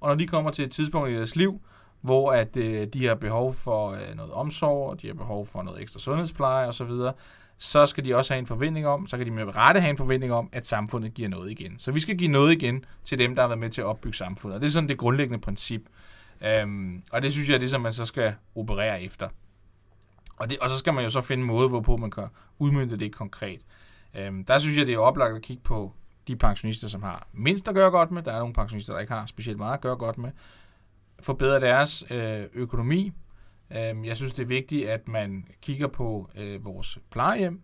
og 0.00 0.08
når 0.08 0.14
de 0.14 0.26
kommer 0.26 0.50
til 0.50 0.64
et 0.64 0.70
tidspunkt 0.70 1.10
i 1.10 1.14
deres 1.14 1.36
liv, 1.36 1.60
hvor 2.00 2.32
at 2.32 2.56
øh, 2.56 2.86
de 2.86 3.06
har 3.06 3.14
behov 3.14 3.54
for 3.54 3.90
øh, 3.90 4.16
noget 4.16 4.32
omsorg, 4.32 4.90
og 4.90 5.02
de 5.02 5.06
har 5.06 5.14
behov 5.14 5.46
for 5.46 5.62
noget 5.62 5.82
ekstra 5.82 6.00
sundhedspleje 6.00 6.68
osv., 6.68 6.90
så 7.60 7.86
skal 7.86 8.04
de 8.04 8.16
også 8.16 8.32
have 8.32 8.38
en 8.38 8.46
forventning 8.46 8.86
om, 8.86 9.06
så 9.06 9.16
kan 9.16 9.26
de 9.26 9.30
med 9.30 9.56
rette 9.56 9.80
have 9.80 9.90
en 9.90 9.96
forventning 9.96 10.32
om, 10.32 10.48
at 10.52 10.66
samfundet 10.66 11.14
giver 11.14 11.28
noget 11.28 11.50
igen. 11.50 11.78
Så 11.78 11.92
vi 11.92 12.00
skal 12.00 12.16
give 12.16 12.30
noget 12.30 12.52
igen 12.52 12.84
til 13.04 13.18
dem, 13.18 13.34
der 13.34 13.42
har 13.42 13.48
været 13.48 13.58
med 13.58 13.70
til 13.70 13.80
at 13.80 13.86
opbygge 13.86 14.16
samfundet. 14.16 14.54
Og 14.54 14.60
det 14.60 14.66
er 14.66 14.70
sådan 14.70 14.88
det 14.88 14.98
grundlæggende 14.98 15.40
princip. 15.40 15.82
Øhm, 16.40 17.02
og 17.12 17.22
det 17.22 17.32
synes 17.32 17.48
jeg 17.48 17.54
er 17.54 17.58
det, 17.58 17.70
som 17.70 17.80
man 17.80 17.92
så 17.92 18.04
skal 18.04 18.34
operere 18.54 19.02
efter. 19.02 19.28
Og, 20.36 20.50
det, 20.50 20.58
og 20.58 20.70
så 20.70 20.76
skal 20.76 20.94
man 20.94 21.04
jo 21.04 21.10
så 21.10 21.20
finde 21.20 21.40
en 21.40 21.46
måde, 21.46 21.68
hvorpå 21.68 21.96
man 21.96 22.10
kan 22.10 22.26
udmynde 22.58 22.98
det 22.98 23.14
konkret. 23.14 23.60
Øhm, 24.14 24.44
der 24.44 24.58
synes 24.58 24.76
jeg, 24.76 24.86
det 24.86 24.94
er 24.94 24.98
oplagt 24.98 25.36
at 25.36 25.42
kigge 25.42 25.62
på 25.62 25.92
de 26.28 26.36
pensionister, 26.36 26.88
som 26.88 27.02
har 27.02 27.26
mindst 27.32 27.68
at 27.68 27.74
gøre 27.74 27.90
godt 27.90 28.10
med. 28.10 28.22
Der 28.22 28.32
er 28.32 28.38
nogle 28.38 28.54
pensionister, 28.54 28.92
der 28.92 29.00
ikke 29.00 29.12
har 29.12 29.26
specielt 29.26 29.58
meget 29.58 29.74
at 29.74 29.80
gøre 29.80 29.96
godt 29.96 30.18
med. 30.18 30.30
Forbedre 31.20 31.60
deres 31.60 32.04
øh, 32.10 32.44
økonomi. 32.52 33.12
Øhm, 33.70 34.04
jeg 34.04 34.16
synes, 34.16 34.32
det 34.32 34.42
er 34.42 34.46
vigtigt, 34.46 34.88
at 34.88 35.08
man 35.08 35.46
kigger 35.62 35.86
på 35.86 36.30
øh, 36.36 36.64
vores 36.64 36.98
plejehjem. 37.10 37.62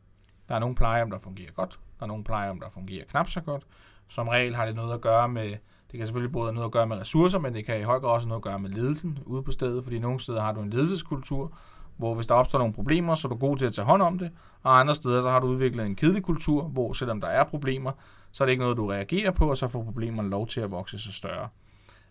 Der 0.48 0.54
er 0.54 0.58
nogle 0.58 0.74
plejehjem, 0.74 1.10
der 1.10 1.18
fungerer 1.18 1.52
godt. 1.52 1.78
Der 1.98 2.02
er 2.02 2.06
nogle 2.06 2.24
plejehjem, 2.24 2.60
der 2.60 2.70
fungerer 2.70 3.04
knap 3.04 3.30
så 3.30 3.40
godt. 3.40 3.66
Som 4.08 4.28
regel 4.28 4.54
har 4.54 4.66
det 4.66 4.74
noget 4.74 4.94
at 4.94 5.00
gøre 5.00 5.28
med, 5.28 5.56
det 5.94 5.98
kan 5.98 6.06
selvfølgelig 6.06 6.32
både 6.32 6.46
have 6.46 6.54
noget 6.54 6.64
at 6.64 6.72
gøre 6.72 6.86
med 6.86 6.96
ressourcer, 6.96 7.38
men 7.38 7.54
det 7.54 7.66
kan 7.66 7.80
i 7.80 7.82
høj 7.82 7.98
grad 7.98 8.10
også 8.10 8.26
have 8.26 8.28
noget 8.28 8.40
at 8.40 8.44
gøre 8.44 8.58
med 8.58 8.70
ledelsen 8.70 9.18
ude 9.26 9.42
på 9.42 9.52
stedet, 9.52 9.84
fordi 9.84 9.98
nogle 9.98 10.20
steder 10.20 10.40
har 10.40 10.52
du 10.52 10.60
en 10.60 10.70
ledelseskultur, 10.70 11.52
hvor 11.96 12.14
hvis 12.14 12.26
der 12.26 12.34
opstår 12.34 12.58
nogle 12.58 12.74
problemer, 12.74 13.14
så 13.14 13.28
er 13.28 13.32
du 13.32 13.36
god 13.36 13.56
til 13.56 13.66
at 13.66 13.72
tage 13.72 13.84
hånd 13.84 14.02
om 14.02 14.18
det, 14.18 14.30
og 14.62 14.80
andre 14.80 14.94
steder 14.94 15.22
så 15.22 15.30
har 15.30 15.40
du 15.40 15.46
udviklet 15.46 15.86
en 15.86 15.96
kedelig 15.96 16.22
kultur, 16.22 16.62
hvor 16.62 16.92
selvom 16.92 17.20
der 17.20 17.28
er 17.28 17.44
problemer, 17.44 17.92
så 18.32 18.44
er 18.44 18.46
det 18.46 18.52
ikke 18.52 18.62
noget, 18.62 18.76
du 18.76 18.86
reagerer 18.86 19.30
på, 19.30 19.50
og 19.50 19.56
så 19.56 19.68
får 19.68 19.84
problemerne 19.84 20.30
lov 20.30 20.46
til 20.46 20.60
at 20.60 20.70
vokse 20.70 20.98
sig 20.98 21.14
større. 21.14 21.48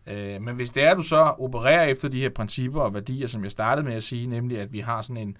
Øh, 0.07 0.41
men 0.41 0.55
hvis 0.55 0.71
det 0.71 0.83
er, 0.83 0.91
at 0.91 0.97
du 0.97 1.03
så 1.03 1.21
opererer 1.39 1.83
efter 1.83 2.07
de 2.09 2.21
her 2.21 2.29
principper 2.29 2.81
og 2.81 2.93
værdier, 2.93 3.27
som 3.27 3.43
jeg 3.43 3.51
startede 3.51 3.87
med 3.87 3.95
at 3.95 4.03
sige, 4.03 4.27
nemlig 4.27 4.59
at 4.59 4.73
vi 4.73 4.79
har 4.79 5.01
sådan 5.01 5.17
en, 5.17 5.37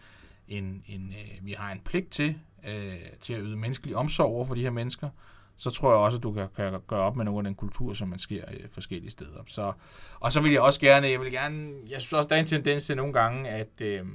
en, 0.47 0.83
en 0.87 1.13
øh, 1.19 1.45
vi 1.45 1.55
har 1.57 1.71
en 1.71 1.81
pligt 1.85 2.11
til, 2.11 2.35
øh, 2.67 2.93
til 3.21 3.33
at 3.33 3.39
yde 3.43 3.57
menneskelig 3.57 3.95
omsorg 3.95 4.27
over 4.27 4.45
for 4.45 4.55
de 4.55 4.61
her 4.61 4.71
mennesker, 4.71 5.09
så 5.57 5.69
tror 5.69 5.89
jeg 5.89 5.97
også, 5.97 6.17
at 6.17 6.23
du 6.23 6.31
kan, 6.31 6.47
kan 6.55 6.79
gøre 6.87 6.99
op 6.99 7.15
med 7.15 7.25
nogle 7.25 7.39
af 7.39 7.43
den 7.43 7.55
kultur, 7.55 7.93
som 7.93 8.07
man 8.07 8.19
sker 8.19 8.43
øh, 8.53 8.69
forskellige 8.71 9.11
steder. 9.11 9.43
Så, 9.47 9.73
og 10.19 10.33
så 10.33 10.41
vil 10.41 10.51
jeg 10.51 10.61
også 10.61 10.79
gerne, 10.79 11.07
jeg 11.07 11.19
vil 11.19 11.31
gerne, 11.31 11.73
jeg 11.89 12.01
synes 12.01 12.13
også, 12.13 12.29
der 12.29 12.35
er 12.35 12.39
en 12.39 12.45
tendens 12.45 12.85
til 12.85 12.97
nogle 12.97 13.13
gange, 13.13 13.49
at, 13.49 13.81
øh, 13.81 14.05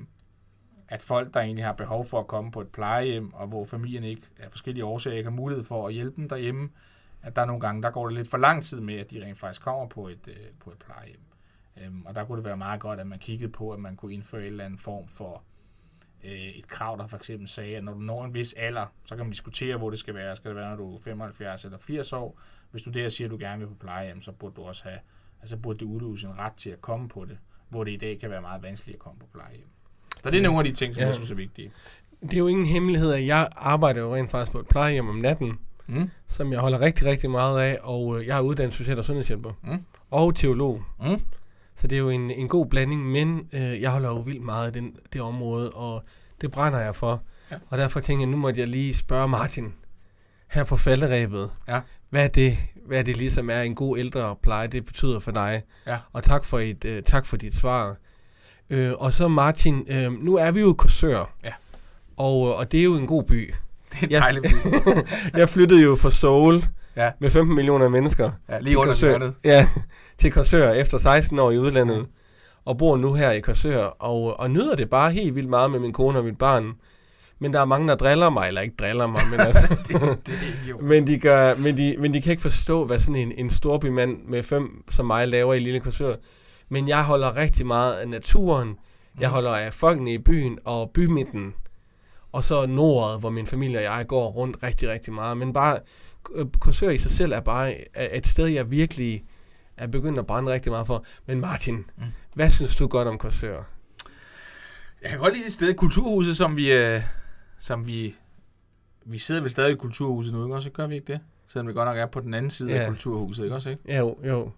at 0.89 1.03
folk, 1.03 1.35
der 1.35 1.41
egentlig 1.41 1.65
har 1.65 1.73
behov 1.73 2.05
for 2.05 2.21
at 2.21 2.27
komme 2.27 2.51
på 2.51 2.61
et 2.61 2.69
plejehjem, 2.69 3.35
og 3.35 3.47
hvor 3.47 3.65
familien 3.65 4.05
ikke 4.05 4.23
af 4.39 4.51
forskellige 4.51 4.85
årsager 4.85 5.17
ikke 5.17 5.31
har 5.31 5.37
mulighed 5.37 5.65
for 5.65 5.87
at 5.87 5.95
hjælpe 5.95 6.17
dem 6.17 6.29
derhjemme, 6.29 6.69
at 7.23 7.37
der 7.37 7.43
er 7.43 7.47
nogle 7.47 7.61
gange, 7.61 7.83
der 7.83 7.91
går 7.91 8.07
det 8.07 8.17
lidt 8.17 8.31
for 8.31 8.39
lang 8.39 8.65
tid 8.65 8.81
med, 8.81 8.95
at 8.95 9.11
de 9.11 9.25
rent 9.25 9.39
faktisk 9.39 9.63
kommer 9.63 9.87
på 9.87 10.09
et, 10.09 10.29
øh, 10.29 10.35
på 10.61 10.71
et 10.71 10.79
plejehjem. 10.79 11.21
Øhm, 11.77 12.07
og 12.07 12.15
der 12.15 12.25
kunne 12.25 12.37
det 12.37 12.45
være 12.45 12.57
meget 12.57 12.81
godt, 12.81 13.01
at 13.01 13.07
man 13.07 13.19
kiggede 13.19 13.53
på, 13.53 13.71
at 13.71 13.81
man 13.81 13.97
kunne 13.97 14.15
indføre 14.15 14.41
en 14.41 14.47
eller 14.47 14.65
anden 14.65 14.79
form 14.79 15.09
for 15.09 15.35
øh, 15.35 15.58
et 16.23 16.69
krav, 16.69 16.97
der 16.99 17.07
for 17.07 17.17
eksempel 17.17 17.49
sagde, 17.49 17.77
at 17.77 17.85
når 17.85 17.93
du 17.95 17.99
når 18.01 18.25
en 18.25 18.35
vis 18.35 18.53
alder, 18.53 18.87
så 19.05 19.17
kan 19.17 19.25
man 19.25 19.31
diskutere, 19.33 19.77
hvor 19.77 19.91
det 19.91 19.99
skal 19.99 20.15
være. 20.15 20.37
Skal 20.37 20.49
det 20.49 20.57
være, 20.57 20.69
når 20.71 20.77
du 20.77 20.95
er 20.97 21.01
75 21.01 21.65
eller 21.65 21.79
80 21.79 22.13
år? 22.13 22.41
Hvis 22.71 22.83
du 22.83 22.91
der 22.91 23.09
siger, 23.09 23.29
at 23.29 23.31
du 23.31 23.37
gerne 23.41 23.59
vil 23.61 23.67
på 23.67 23.75
plejehjem, 23.81 24.23
så 24.23 24.33
burde 24.33 24.55
du 24.57 24.63
også 24.63 24.83
have, 24.85 24.99
altså 25.41 25.57
burde 25.57 25.79
det 25.79 25.85
udløse 25.87 26.27
en 26.27 26.39
ret 26.39 26.53
til 26.53 26.71
at 26.71 26.81
komme 26.81 27.09
på 27.09 27.25
det, 27.25 27.39
hvor 27.69 27.85
det 27.85 27.91
i 27.93 27.97
dag 27.97 28.19
kan 28.21 28.31
være 28.31 28.41
meget 28.41 28.63
vanskeligt 28.63 28.95
at 28.97 29.01
komme 29.01 29.19
på 29.21 29.27
plejehjem. 29.35 29.67
Så 30.23 30.31
det 30.31 30.39
er 30.39 30.43
nogle 30.43 30.59
af 30.59 30.65
de 30.65 30.73
ting, 30.73 30.95
som 30.95 31.01
Ja. 31.01 31.07
jeg 31.07 31.15
synes 31.15 31.31
er 31.31 31.35
vigtige. 31.35 31.73
Det 32.23 32.33
er 32.35 32.39
jo 32.39 32.47
ingen 32.49 32.67
hemmelighed, 32.67 33.13
at 33.13 33.27
jeg 33.27 33.49
arbejder 33.57 34.01
jo 34.03 34.15
rent 34.15 34.31
faktisk 34.31 34.53
på 34.53 34.59
et 34.61 34.69
plejehjem 34.69 35.09
om 35.09 35.17
natten, 35.17 35.59
Mm. 35.91 36.11
som 36.27 36.53
jeg 36.53 36.61
holder 36.61 36.81
rigtig, 36.81 37.07
rigtig 37.07 37.31
meget 37.31 37.61
af, 37.61 37.79
og 37.83 38.21
øh, 38.21 38.27
jeg 38.27 38.37
er 38.37 38.41
uddannet 38.41 38.75
social- 38.75 38.99
og 38.99 39.05
sundhedshjælper. 39.05 39.53
Mm. 39.63 39.85
Og 40.11 40.35
teolog. 40.37 40.83
Mm. 41.01 41.21
Så 41.81 41.87
det 41.87 41.97
er 41.97 42.01
jo 42.01 42.11
en, 42.11 42.31
en 42.31 42.49
god 42.49 42.67
blanding, 42.67 43.07
men 43.07 43.41
øh, 43.53 43.81
jeg 43.81 43.91
holder 43.91 44.09
jo 44.09 44.19
vildt 44.19 44.43
meget 44.43 44.67
af 44.67 44.73
den, 44.73 44.97
det 45.13 45.21
område, 45.21 45.71
og 45.71 46.03
det 46.41 46.51
brænder 46.51 46.79
jeg 46.79 46.97
for. 46.97 47.23
Ja. 47.51 47.57
Og 47.69 47.79
derfor 47.79 48.01
tænker 48.01 48.23
jeg, 48.23 48.31
nu 48.31 48.37
måtte 48.37 48.61
jeg 48.61 48.69
lige 48.69 48.95
spørge 48.95 49.29
Martin, 49.29 49.73
her 50.51 50.65
på 50.65 50.77
falderæbet, 50.77 51.51
Ja. 51.69 51.81
hvad 52.11 52.25
er 52.25 52.29
det, 52.29 52.57
hvad 52.87 52.99
er 52.99 53.03
det 53.03 53.17
ligesom 53.17 53.51
er 53.51 53.61
en 53.63 53.75
god 53.75 53.99
ældrepleje, 53.99 54.67
det 54.67 54.85
betyder 54.85 55.19
for 55.19 55.31
dig. 55.31 55.63
Ja. 55.87 55.99
Og 56.13 56.23
tak 56.23 56.45
for, 56.45 56.59
et, 56.59 56.85
øh, 56.85 57.03
tak 57.03 57.27
for 57.27 57.37
dit 57.37 57.55
svar. 57.57 57.97
Øh, 58.71 58.93
og 58.99 59.13
så 59.13 59.29
Martin, 59.29 59.85
øh, 59.89 60.13
nu 60.13 60.37
er 60.37 60.51
vi 60.51 60.61
jo 60.61 60.73
i 60.73 60.75
Korsør, 60.79 61.35
Ja. 61.45 61.53
og, 62.17 62.49
øh, 62.49 62.59
og 62.59 62.73
det 62.73 62.81
er 62.81 62.85
jo 62.85 62.95
en 62.97 63.07
god 63.07 63.25
by. 63.25 63.55
Det 63.93 64.03
er 64.03 64.07
Ja. 64.11 64.19
dejligt. 64.19 64.47
Jeg 65.41 65.49
flyttede 65.49 65.83
jo 65.83 65.97
fra 65.97 66.11
Seoul 66.11 66.65
Ja. 66.99 67.11
med 67.21 67.31
15 67.31 67.55
millioner 67.57 67.89
mennesker 67.89 68.31
ja, 68.49 68.59
lige 68.61 68.79
under 68.79 68.93
Korsør. 68.93 69.31
Ja, 69.45 69.69
til 70.19 70.33
Korsør 70.33 70.73
efter 70.73 70.99
16 70.99 71.39
år 71.39 71.51
i 71.51 71.59
udlandet. 71.59 72.07
Og 72.65 72.79
bor 72.79 72.97
nu 72.97 73.15
her 73.15 73.31
i 73.31 73.41
Korsør, 73.41 73.85
og, 73.85 74.41
og 74.41 74.51
nyder 74.51 74.77
det 74.77 74.91
bare 74.91 75.11
helt 75.11 75.35
vildt 75.35 75.49
meget 75.49 75.71
med 75.71 75.81
min 75.81 75.93
kone 75.93 76.19
og 76.19 76.25
mit 76.25 76.39
barn. 76.39 76.73
Men 77.39 77.53
der 77.53 77.61
er 77.61 77.65
mange, 77.65 77.89
der 77.89 77.95
driller 77.95 78.31
mig, 78.31 78.49
eller 78.49 78.61
ikke 78.61 78.75
driller 78.79 79.07
mig, 79.07 79.23
men, 79.31 79.41
altså, 79.47 79.77
Det, 79.89 80.17
det 80.27 80.39
jo. 80.71 80.79
men, 80.91 81.07
de 81.07 81.19
gør, 81.19 81.55
men, 81.55 81.77
de, 81.77 81.97
men 81.99 82.15
de 82.15 82.23
kan 82.23 82.31
ikke 82.31 82.43
forstå, 82.43 82.85
hvad 82.85 82.99
sådan 82.99 83.17
en, 83.17 83.33
en 83.33 83.51
storbymand 83.51 84.19
med 84.29 84.43
fem 84.43 84.85
som 84.91 85.07
mig 85.07 85.29
laver 85.29 85.55
i 85.55 85.59
lille 85.59 85.81
Korsør. 85.81 86.15
Men 86.69 86.89
jeg 86.89 87.05
holder 87.05 87.37
rigtig 87.37 87.67
meget 87.67 87.95
af 87.95 88.09
naturen. 88.09 88.77
Jeg 89.21 89.29
Mm. 89.29 89.33
holder 89.33 89.51
af 89.51 89.73
folkene 89.73 90.13
i 90.13 90.19
byen 90.19 90.59
og 90.65 90.91
bymidten. 90.95 91.55
Og 92.33 92.45
så 92.45 92.67
Nordet, 92.67 93.21
hvor 93.21 93.31
min 93.31 93.47
familie 93.47 93.79
og 93.79 93.83
jeg 93.85 94.05
går 94.09 94.29
rundt 94.29 94.57
rigtig, 94.63 94.89
rigtig 94.89 95.13
meget. 95.13 95.37
Men 95.37 95.53
bare, 95.53 95.79
Korsør 96.61 96.91
i 96.91 96.99
sig 96.99 97.11
selv 97.11 97.33
er 97.33 97.41
bare 97.41 97.75
et 98.17 98.27
sted, 98.27 98.47
jeg 98.47 98.71
virkelig 98.71 99.25
er 99.77 99.87
begyndt 99.87 100.19
at 100.19 100.27
brænde 100.27 100.53
rigtig 100.53 100.73
meget 100.73 100.87
for. 100.87 101.05
Men 101.27 101.41
Martin, 101.41 101.77
Mm. 101.97 102.05
hvad 102.35 102.51
synes 102.51 102.77
du 102.77 102.87
godt 102.87 103.09
om 103.09 103.19
Korsør? 103.19 103.63
Jeg 105.03 105.11
kan 105.11 105.19
godt 105.19 105.33
lide 105.35 105.45
det 105.45 105.53
sted, 105.53 105.75
Kulturhuset, 105.75 106.37
som 106.37 106.57
vi, 106.57 106.73
øh, 106.73 107.03
som 107.59 107.87
vi, 107.87 108.15
vi 109.07 109.19
sidder 109.19 109.41
vel 109.41 109.51
stadig 109.51 109.73
i 109.73 109.77
Kulturhuset 109.77 110.35
nu, 110.35 110.45
ikke 110.45 110.57
også? 110.57 110.71
Gør 110.71 110.87
vi 110.87 110.95
ikke 110.95 111.13
det? 111.13 111.21
Selvom 111.49 111.69
vi 111.69 111.73
godt 111.73 111.87
nok 111.89 111.97
er 111.99 112.07
på 112.07 112.21
den 112.21 112.35
anden 112.35 112.51
side 112.51 112.71
Ja. 112.73 112.79
af 112.79 112.89
Kulturhuset, 112.89 113.45
ikke 113.45 113.57
også? 113.57 113.71
Ikke? 113.71 113.83
Ja, 113.89 113.99
Jo, 113.99 114.19
jo. 114.25 114.51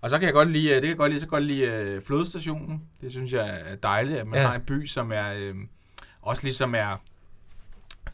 Og 0.00 0.10
så 0.10 0.18
kan 0.18 0.26
jeg 0.26 0.34
godt 0.34 0.50
lide, 0.50 0.68
øh, 0.68 0.74
det 0.74 0.82
kan 0.82 0.88
jeg 0.88 0.96
godt 0.96 1.10
lide, 1.10 1.20
så 1.20 1.26
godt 1.26 1.44
lide 1.44 1.62
øh, 1.66 2.02
flodstationen. 2.02 2.82
Det 3.00 3.10
synes 3.12 3.32
jeg 3.32 3.60
er 3.66 3.76
dejligt, 3.76 4.18
at 4.18 4.26
man 4.26 4.34
ja. 4.34 4.40
Ja. 4.42 4.48
har 4.48 4.54
en 4.54 4.62
by, 4.66 4.86
som 4.86 5.12
er 5.12 5.32
øh, 5.36 5.54
også 6.22 6.42
ligesom 6.42 6.74
er 6.74 7.02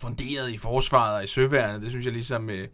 funderet 0.01 0.51
i 0.51 0.57
forsvaret 0.57 1.17
og 1.17 1.25
i 1.25 1.27
søværnet. 1.27 1.83
Det 1.83 1.91
synes 1.91 2.05
jeg 2.05 2.13
ligesom, 2.13 2.51
øh, 2.51 2.69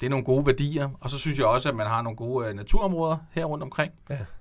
det 0.00 0.06
er 0.06 0.10
nogle 0.10 0.24
gode 0.24 0.46
værdier. 0.46 0.90
Og 1.00 1.10
så 1.10 1.18
synes 1.18 1.38
jeg 1.38 1.46
også, 1.46 1.68
at 1.68 1.76
man 1.76 1.86
har 1.86 2.02
nogle 2.02 2.16
gode 2.16 2.48
øh, 2.48 2.54
naturområder 2.54 3.16
her 3.32 3.44
rundt 3.44 3.62
omkring. 3.64 3.92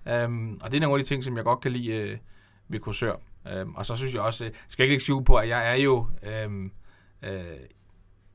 Ja. 0.06 0.23
Øhm, 0.23 0.60
og 0.63 0.71
det 0.71 0.78
er 0.78 0.82
nogle 0.82 0.99
af 0.99 1.04
de 1.04 1.10
ting, 1.10 1.23
som 1.23 1.38
jeg 1.38 1.43
godt 1.43 1.62
kan 1.62 1.71
lide 1.71 1.91
øh, 1.91 2.17
ved 2.67 2.80
Korsør. 2.80 3.15
Øhm, 3.54 3.75
og 3.75 3.86
så 3.86 3.95
synes 3.95 4.13
jeg 4.13 4.21
også, 4.21 4.45
øh, 4.45 4.52
skal 4.67 4.84
jeg 4.84 4.86
ikke 4.86 4.91
lægge 4.93 5.04
skjul 5.04 5.23
på, 5.23 5.36
at 5.36 5.47
jeg 5.49 5.71
er 5.71 5.75
jo, 5.75 6.08
øhm, 6.23 6.71
øh, 7.21 7.32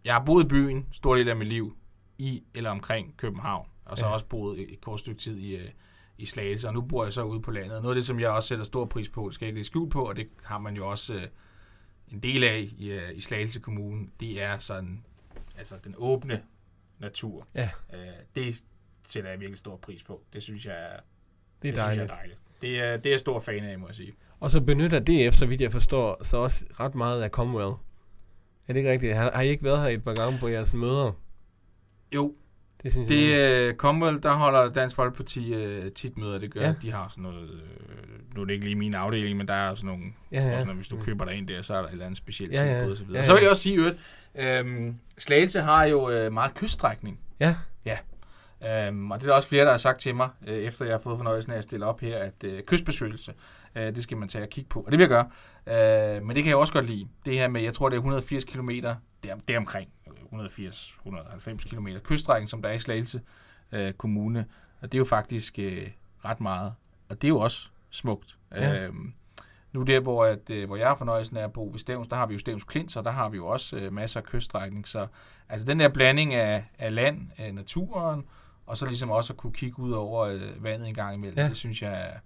jeg 0.04 0.14
har 0.14 0.24
boet 0.24 0.44
i 0.44 0.48
byen 0.48 0.86
stor 0.92 1.14
del 1.14 1.28
af 1.28 1.36
mit 1.36 1.48
liv 1.48 1.76
i 2.18 2.42
eller 2.54 2.70
omkring 2.70 3.14
København. 3.16 3.66
Og 3.84 3.98
så 3.98 4.06
Ja. 4.06 4.12
også 4.12 4.26
boet 4.26 4.60
et 4.60 4.80
kort 4.80 5.00
stykke 5.00 5.20
tid 5.20 5.38
i, 5.38 5.56
øh, 5.56 5.68
i 6.18 6.26
Slagelse, 6.26 6.68
og 6.68 6.74
nu 6.74 6.80
bor 6.80 7.04
jeg 7.04 7.12
så 7.12 7.22
ude 7.22 7.40
på 7.42 7.50
landet. 7.50 7.82
Noget 7.82 7.88
af 7.88 7.94
det, 7.94 8.06
som 8.06 8.20
jeg 8.20 8.30
også 8.30 8.48
sætter 8.48 8.64
stor 8.64 8.84
pris 8.84 9.08
på, 9.08 9.26
det 9.26 9.34
skal 9.34 9.44
jeg 9.44 9.48
ikke 9.48 9.56
lægge 9.56 9.66
skjul 9.66 9.90
på, 9.90 10.08
og 10.08 10.16
det 10.16 10.28
har 10.42 10.58
man 10.58 10.76
jo 10.76 10.88
også 10.88 11.14
øh, 11.14 11.22
en 12.12 12.18
del 12.20 12.44
af 12.44 12.68
i, 12.78 12.90
øh, 12.90 13.16
i 13.16 13.20
Slagelse 13.20 13.60
Kommune, 13.60 14.06
det 14.20 14.42
er 14.42 14.58
sådan, 14.58 15.04
altså 15.58 15.74
den 15.84 15.94
åbne 15.98 16.42
natur. 16.98 17.46
Ja. 17.54 17.70
Øh, 17.94 17.98
det 18.34 18.62
sætter 19.08 19.30
jeg 19.30 19.40
virkelig 19.40 19.58
stor 19.58 19.76
pris 19.76 20.02
på. 20.02 20.22
Det 20.32 20.42
synes 20.42 20.66
jeg 20.66 20.74
er, 20.74 21.00
Det 21.62 21.68
er 21.68 21.72
det 21.72 21.72
Synes 21.72 21.76
dejligt. 21.76 21.98
jeg 22.10 22.14
er 22.14 22.16
dejligt. 22.16 22.38
Det 22.62 22.80
er, 22.80 22.96
det 22.96 23.06
er 23.06 23.10
jeg 23.10 23.20
stor 23.20 23.40
fan 23.40 23.64
af, 23.64 23.78
må 23.78 23.86
jeg 23.86 23.94
sige. 23.94 24.12
Og 24.40 24.50
så 24.50 24.60
benytter 24.60 24.98
DF, 25.00 25.34
så 25.34 25.46
vidt 25.46 25.60
jeg 25.60 25.72
forstår, 25.72 26.24
så 26.24 26.36
også 26.36 26.64
ret 26.80 26.94
meget 26.94 27.22
af 27.22 27.30
Commonwealth. 27.30 27.76
Er 28.68 28.72
det 28.72 28.76
ikke 28.80 28.90
rigtigt? 28.90 29.14
Har, 29.14 29.30
har 29.34 29.42
I 29.42 29.48
ikke 29.48 29.64
været 29.64 29.80
her 29.82 29.88
et 29.88 30.04
par 30.04 30.14
gange 30.14 30.38
på 30.38 30.48
jeres 30.48 30.74
møder? 30.74 31.12
Jo, 32.14 32.34
Det 32.85 32.92
synes 32.92 33.09
det 33.09 33.31
jeg. 33.31 33.66
er 33.66 33.70
uh, 33.70 33.77
Commonwealth, 33.77 34.23
der 34.23 34.33
holder 34.33 34.68
Dansk 34.68 34.97
Folkeparti 34.97 35.55
uh, 35.57 35.92
tit 35.92 36.18
møder. 36.18 36.38
Det 36.38 36.51
gør, 36.55 36.61
ja. 36.61 36.66
Ja. 36.66 36.75
de 36.83 36.92
har 36.92 37.09
sådan 37.11 37.23
noget, 37.23 37.51
uh, 37.51 38.37
nu 38.37 38.40
er 38.40 38.44
det 38.47 38.53
ikke 38.55 38.64
lige 38.64 38.75
min 38.77 38.94
afdeling, 38.94 39.38
men 39.38 39.49
der 39.49 39.55
er 39.55 39.75
sådan 39.75 39.87
nogle, 39.88 40.05
Ja, 40.33 40.40
ja, 40.42 40.49
ja. 40.49 40.59
sådan, 40.59 40.70
at 40.70 40.77
hvis 40.77 40.88
du 40.88 40.97
køber 41.01 41.25
dig 41.25 41.35
ind 41.35 41.49
der, 41.49 41.62
så 41.62 41.75
er 41.75 41.79
der 41.79 41.87
et 41.88 41.92
eller 41.92 42.05
andet 42.05 42.16
specielt 42.18 42.53
Ja, 42.53 42.64
ja. 42.64 42.77
tilbud 42.79 42.90
og 42.92 42.97
så 42.99 43.05
videre. 43.05 43.18
Ja, 43.18 43.25
Så 43.25 43.33
vil 43.33 43.38
ja. 43.38 43.42
jeg 43.42 43.51
også 43.51 43.62
sige, 43.62 43.87
at 44.35 44.61
øhm, 44.61 44.94
Slagelse 45.18 45.61
har 45.61 45.85
jo 45.85 46.27
uh, 46.27 46.33
meget 46.33 46.55
kyststrækning. 46.55 47.18
Ja. 47.40 47.57
Ja. 47.85 47.99
Øhm, 48.87 49.11
og 49.11 49.18
det 49.20 49.27
er 49.27 49.31
der 49.31 49.37
også 49.37 49.49
flere, 49.49 49.64
der 49.64 49.70
har 49.70 49.79
sagt 49.79 50.01
til 50.01 50.14
mig, 50.14 50.29
øh, 50.47 50.55
efter 50.59 50.85
jeg 50.85 50.94
har 50.94 50.99
fået 50.99 51.16
fornøjelsen 51.18 51.53
af 51.53 51.59
at 51.59 51.64
stille 51.64 51.87
op 51.87 52.01
her, 52.01 52.18
at 52.18 52.44
øh, 52.44 52.62
kystbeskyttelse, 52.62 53.33
øh, 53.77 53.83
det 53.94 54.03
skal 54.03 54.16
man 54.16 54.29
tage 54.29 54.44
og 54.44 54.49
kigge 54.49 54.68
på. 54.68 54.81
Og 54.81 54.90
det 54.92 54.99
vil 54.99 55.09
jeg 55.09 55.25
gøre. 55.66 56.16
Øh, 56.16 56.23
men 56.27 56.37
det 56.37 56.44
kan 56.44 56.49
jeg 56.51 56.57
også 56.57 56.73
godt 56.73 56.87
lide. 56.87 57.09
Det 57.25 57.38
her 57.38 57.49
med, 57.49 57.62
jeg 57.62 57.75
tror 57.75 57.88
det 57.88 57.97
er 57.97 58.01
180 58.01 58.44
km, 58.44 58.68
det 58.68 58.85
er, 58.85 58.97
det 59.49 59.55
er 59.55 59.59
omkring 59.59 59.88
180-190 60.40 61.68
km 61.68 61.88
kyststrækning, 62.05 62.51
som 62.51 62.62
der 62.62 62.68
er 62.68 62.73
i 62.73 62.79
Slagelse 62.79 63.20
øh, 63.73 63.92
Kommune. 63.92 64.47
Og 64.81 64.92
det 64.92 64.99
er 64.99 65.01
jo 65.01 65.05
faktisk 65.05 65.59
øh, 65.59 65.90
ret 66.25 66.40
meget. 66.40 66.75
Og 67.09 67.23
det 67.23 67.29
er 67.29 67.29
jo 67.29 67.38
også 67.38 67.68
smukt. 67.90 68.38
Ja. 68.53 68.85
Øhm, 68.85 69.14
nu 69.73 69.83
der, 69.83 70.01
hvor, 70.01 70.25
at, 70.25 70.51
øh, 70.51 70.66
hvor 70.66 70.77
jeg 70.77 70.88
har 70.88 70.94
fornøjelsen 70.94 71.37
af 71.37 71.44
at 71.44 71.53
bo 71.53 71.68
ved 71.73 71.79
Stævns, 71.79 72.09
der 72.09 72.16
har 72.16 72.27
vi 72.27 72.35
jo 72.35 72.38
Stævns 72.38 72.64
Klint, 72.64 72.97
og 72.97 73.05
der 73.05 73.11
har 73.11 73.29
vi 73.29 73.37
jo 73.37 73.47
også 73.47 73.77
øh, 73.77 73.92
masser 73.92 74.20
af 74.20 74.27
kyststrækning. 74.27 74.88
Så 74.88 75.07
altså 75.49 75.66
den 75.66 75.81
der 75.81 75.88
blanding 75.88 76.35
af, 76.35 76.64
af 76.79 76.94
land, 76.94 77.20
af 77.37 77.55
naturen, 77.55 78.25
og 78.66 78.77
så 78.77 78.87
ligesom 78.87 79.11
også 79.11 79.33
at 79.33 79.37
kunne 79.37 79.53
kigge 79.53 79.79
ud 79.79 79.92
over 79.92 80.27
øh, 80.27 80.64
vandet 80.64 80.88
en 80.88 80.94
gang 80.94 81.14
imellem. 81.14 81.38
Ja. 81.38 81.49
det 81.49 81.57
synes 81.57 81.83
jeg 81.83 82.01
er... 82.01 82.18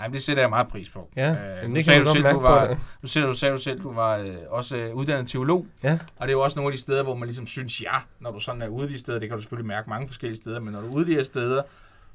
Jamen, 0.00 0.14
det 0.14 0.22
sætter 0.22 0.42
jeg 0.42 0.50
meget 0.50 0.68
pris 0.68 0.90
på. 0.90 1.10
Ja, 1.16 1.30
Øh, 1.62 1.68
nu 1.70 1.80
sagde 1.82 2.00
du 2.00 2.04
selv, 2.04 2.24
du 2.30 2.40
var, 2.40 2.78
nu 3.02 3.08
sagde 3.08 3.26
du, 3.28 3.34
sagde 3.34 3.52
du 3.54 3.58
selv, 3.58 3.82
du 3.82 3.92
var 3.92 4.16
øh, 4.16 4.36
også 4.48 4.76
øh, 4.76 4.94
uddannet 4.94 5.28
teolog, 5.28 5.66
Ja. 5.82 5.92
og 6.16 6.28
det 6.28 6.32
er 6.32 6.36
jo 6.36 6.40
også 6.40 6.58
nogle 6.58 6.72
af 6.72 6.76
de 6.76 6.82
steder, 6.82 7.02
hvor 7.02 7.14
man 7.14 7.26
ligesom 7.28 7.46
synes, 7.46 7.82
ja, 7.82 7.94
når 8.20 8.30
du 8.30 8.40
sådan 8.40 8.62
er 8.62 8.68
ude 8.68 8.88
de 8.88 8.98
steder, 8.98 9.18
det 9.18 9.28
kan 9.28 9.36
du 9.36 9.42
selvfølgelig 9.42 9.66
mærke 9.66 9.88
mange 9.90 10.08
forskellige 10.08 10.36
steder, 10.36 10.60
men 10.60 10.72
når 10.72 10.80
du 10.80 10.86
er 10.88 10.92
ude 10.92 11.06
de 11.06 11.14
her 11.14 11.22
steder, 11.22 11.62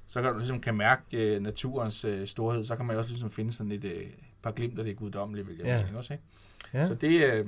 så 0.07 0.21
kan 0.21 0.31
du 0.31 0.37
ligesom 0.37 0.59
kan 0.61 0.75
mærke 0.75 1.01
øh, 1.13 1.41
naturens 1.41 2.05
øh, 2.05 2.27
storhed, 2.27 2.65
så 2.65 2.75
kan 2.75 2.85
man 2.85 2.93
jo 2.93 2.99
også 2.99 3.11
ligesom 3.11 3.31
finde 3.31 3.53
sådan 3.53 3.71
et 3.71 3.83
øh, 3.85 4.01
par 4.43 4.51
glimt 4.51 4.79
af 4.79 4.85
det 4.85 4.97
guddommelige, 4.97 5.45
vil 5.45 5.55
jeg 5.57 5.65
Ja. 5.65 5.83
mene 5.85 5.97
også, 5.97 6.13
ikke? 6.13 6.23
Ja. 6.73 6.85
Så 6.85 6.93
det, 6.95 7.23
øh, 7.33 7.45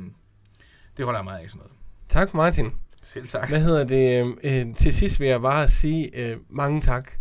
det 0.97 1.05
holder 1.05 1.19
jeg 1.19 1.25
meget 1.25 1.43
af 1.43 1.49
sådan 1.49 1.57
noget. 1.59 1.71
Tak 2.09 2.33
Martin. 2.33 2.71
Selv 3.03 3.27
tak. 3.27 3.49
Hvad 3.49 3.61
hedder 3.61 3.83
det? 3.83 4.25
Øh, 4.43 4.67
øh, 4.67 4.75
til 4.75 4.93
sidst 4.93 5.19
vil 5.19 5.27
jeg 5.27 5.41
bare 5.41 5.67
sige 5.67 6.17
øh, 6.17 6.37
mange 6.49 6.81
tak, 6.81 7.11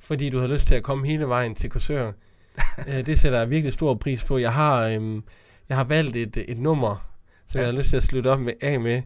fordi 0.00 0.30
du 0.30 0.38
har 0.38 0.46
lyst 0.46 0.66
til 0.66 0.74
at 0.74 0.82
komme 0.82 1.06
hele 1.06 1.24
vejen 1.28 1.54
til 1.54 1.70
Korsør. 1.70 2.12
øh, 2.88 3.06
det 3.06 3.20
sætter 3.20 3.38
jeg 3.38 3.50
virkelig 3.50 3.72
stor 3.72 3.94
pris 3.94 4.24
på. 4.24 4.38
Jeg 4.38 4.52
har, 4.52 4.86
øh, 4.86 5.22
jeg 5.68 5.76
har 5.76 5.84
valgt 5.84 6.16
et, 6.16 6.44
et 6.48 6.58
nummer, 6.58 7.06
som 7.46 7.58
Ja. 7.58 7.66
jeg 7.66 7.72
har 7.72 7.78
lyst 7.78 7.90
til 7.90 7.96
at 7.96 8.02
slutte 8.02 8.28
op 8.28 8.40
med, 8.40 8.52
af 8.60 8.80
med. 8.80 9.02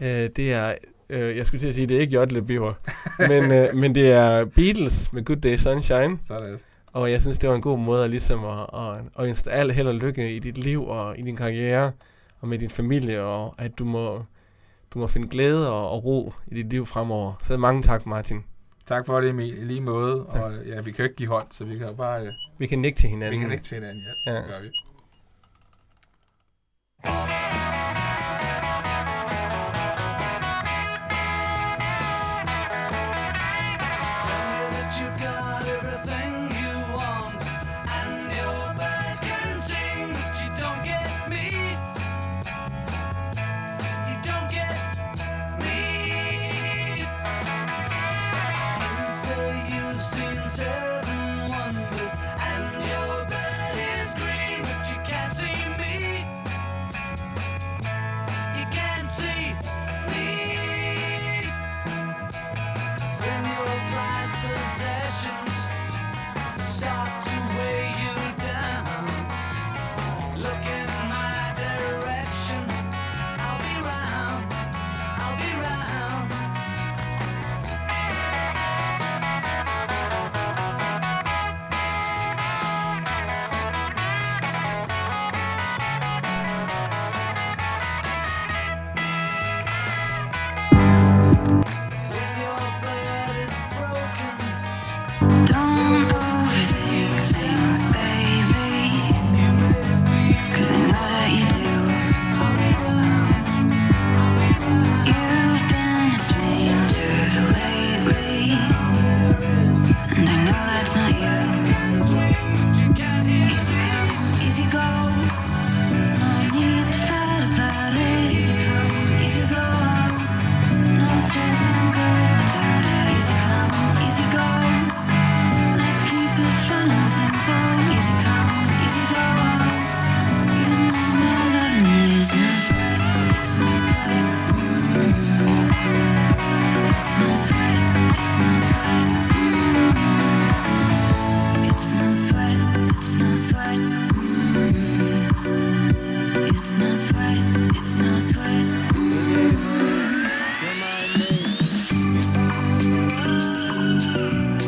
Øh, 0.00 0.30
det 0.36 0.52
er, 0.52 0.74
øh, 1.10 1.36
jeg 1.36 1.46
skulle 1.46 1.60
til 1.60 1.68
at 1.68 1.74
sige, 1.74 1.86
det 1.86 1.96
er 1.96 2.00
ikke 2.00 2.14
Jotle 2.14 2.42
Biver, 2.42 2.74
men, 3.30 3.52
øh, 3.52 3.74
men 3.74 3.94
det 3.94 4.12
er 4.12 4.44
Beatles 4.44 5.12
med 5.12 5.24
Good 5.24 5.36
Day 5.40 5.56
Sunshine. 5.56 6.18
Sådan. 6.26 6.58
Og 6.92 7.10
jeg 7.12 7.20
synes, 7.20 7.38
det 7.38 7.48
var 7.48 7.54
en 7.54 7.62
god 7.62 7.78
måde 7.78 8.04
at, 8.04 8.10
ligesom 8.10 8.44
at, 8.44 8.60
at, 8.74 9.00
at 9.18 9.26
ønske 9.28 9.50
al 9.50 9.70
held 9.70 9.88
og 9.88 9.94
lykke 9.94 10.36
i 10.36 10.38
dit 10.38 10.58
liv 10.58 10.86
og 10.86 11.18
i 11.18 11.22
din 11.22 11.36
karriere 11.36 11.92
og 12.40 12.48
med 12.48 12.58
din 12.58 12.70
familie, 12.70 13.22
og 13.22 13.54
at 13.58 13.78
du 13.78 13.84
må, 13.84 14.22
du 14.90 14.98
må 14.98 15.06
finde 15.06 15.28
glæde 15.28 15.72
og, 15.72 15.90
og 15.90 16.04
ro 16.04 16.32
i 16.46 16.54
dit 16.54 16.66
liv 16.70 16.86
fremover. 16.86 17.32
Så 17.42 17.56
mange 17.56 17.82
tak, 17.82 18.06
Martin. 18.06 18.44
Tak 18.88 19.06
for 19.06 19.20
det, 19.20 19.30
Emil. 19.30 19.58
I 19.58 19.64
lige 19.64 19.80
måde. 19.80 20.26
Tak. 20.32 20.42
Og 20.42 20.52
ja, 20.66 20.80
vi 20.80 20.92
kan 20.92 21.04
ikke 21.04 21.16
give 21.16 21.28
hånd, 21.28 21.46
så 21.50 21.64
vi 21.64 21.78
kan 21.78 21.96
bare... 21.96 22.26
Øh, 22.26 22.32
vi 22.58 22.66
kan 22.66 22.78
nikke 22.78 22.98
til 22.98 23.10
hinanden. 23.10 23.32
Vi 23.32 23.40
kan 23.40 23.48
nikke 23.48 23.64
til 23.64 23.74
hinanden, 23.74 24.02
ja. 24.26 24.32
ja. 24.32 24.36
Det 24.36 24.46
gør 24.46 24.60
vi. 24.60 24.68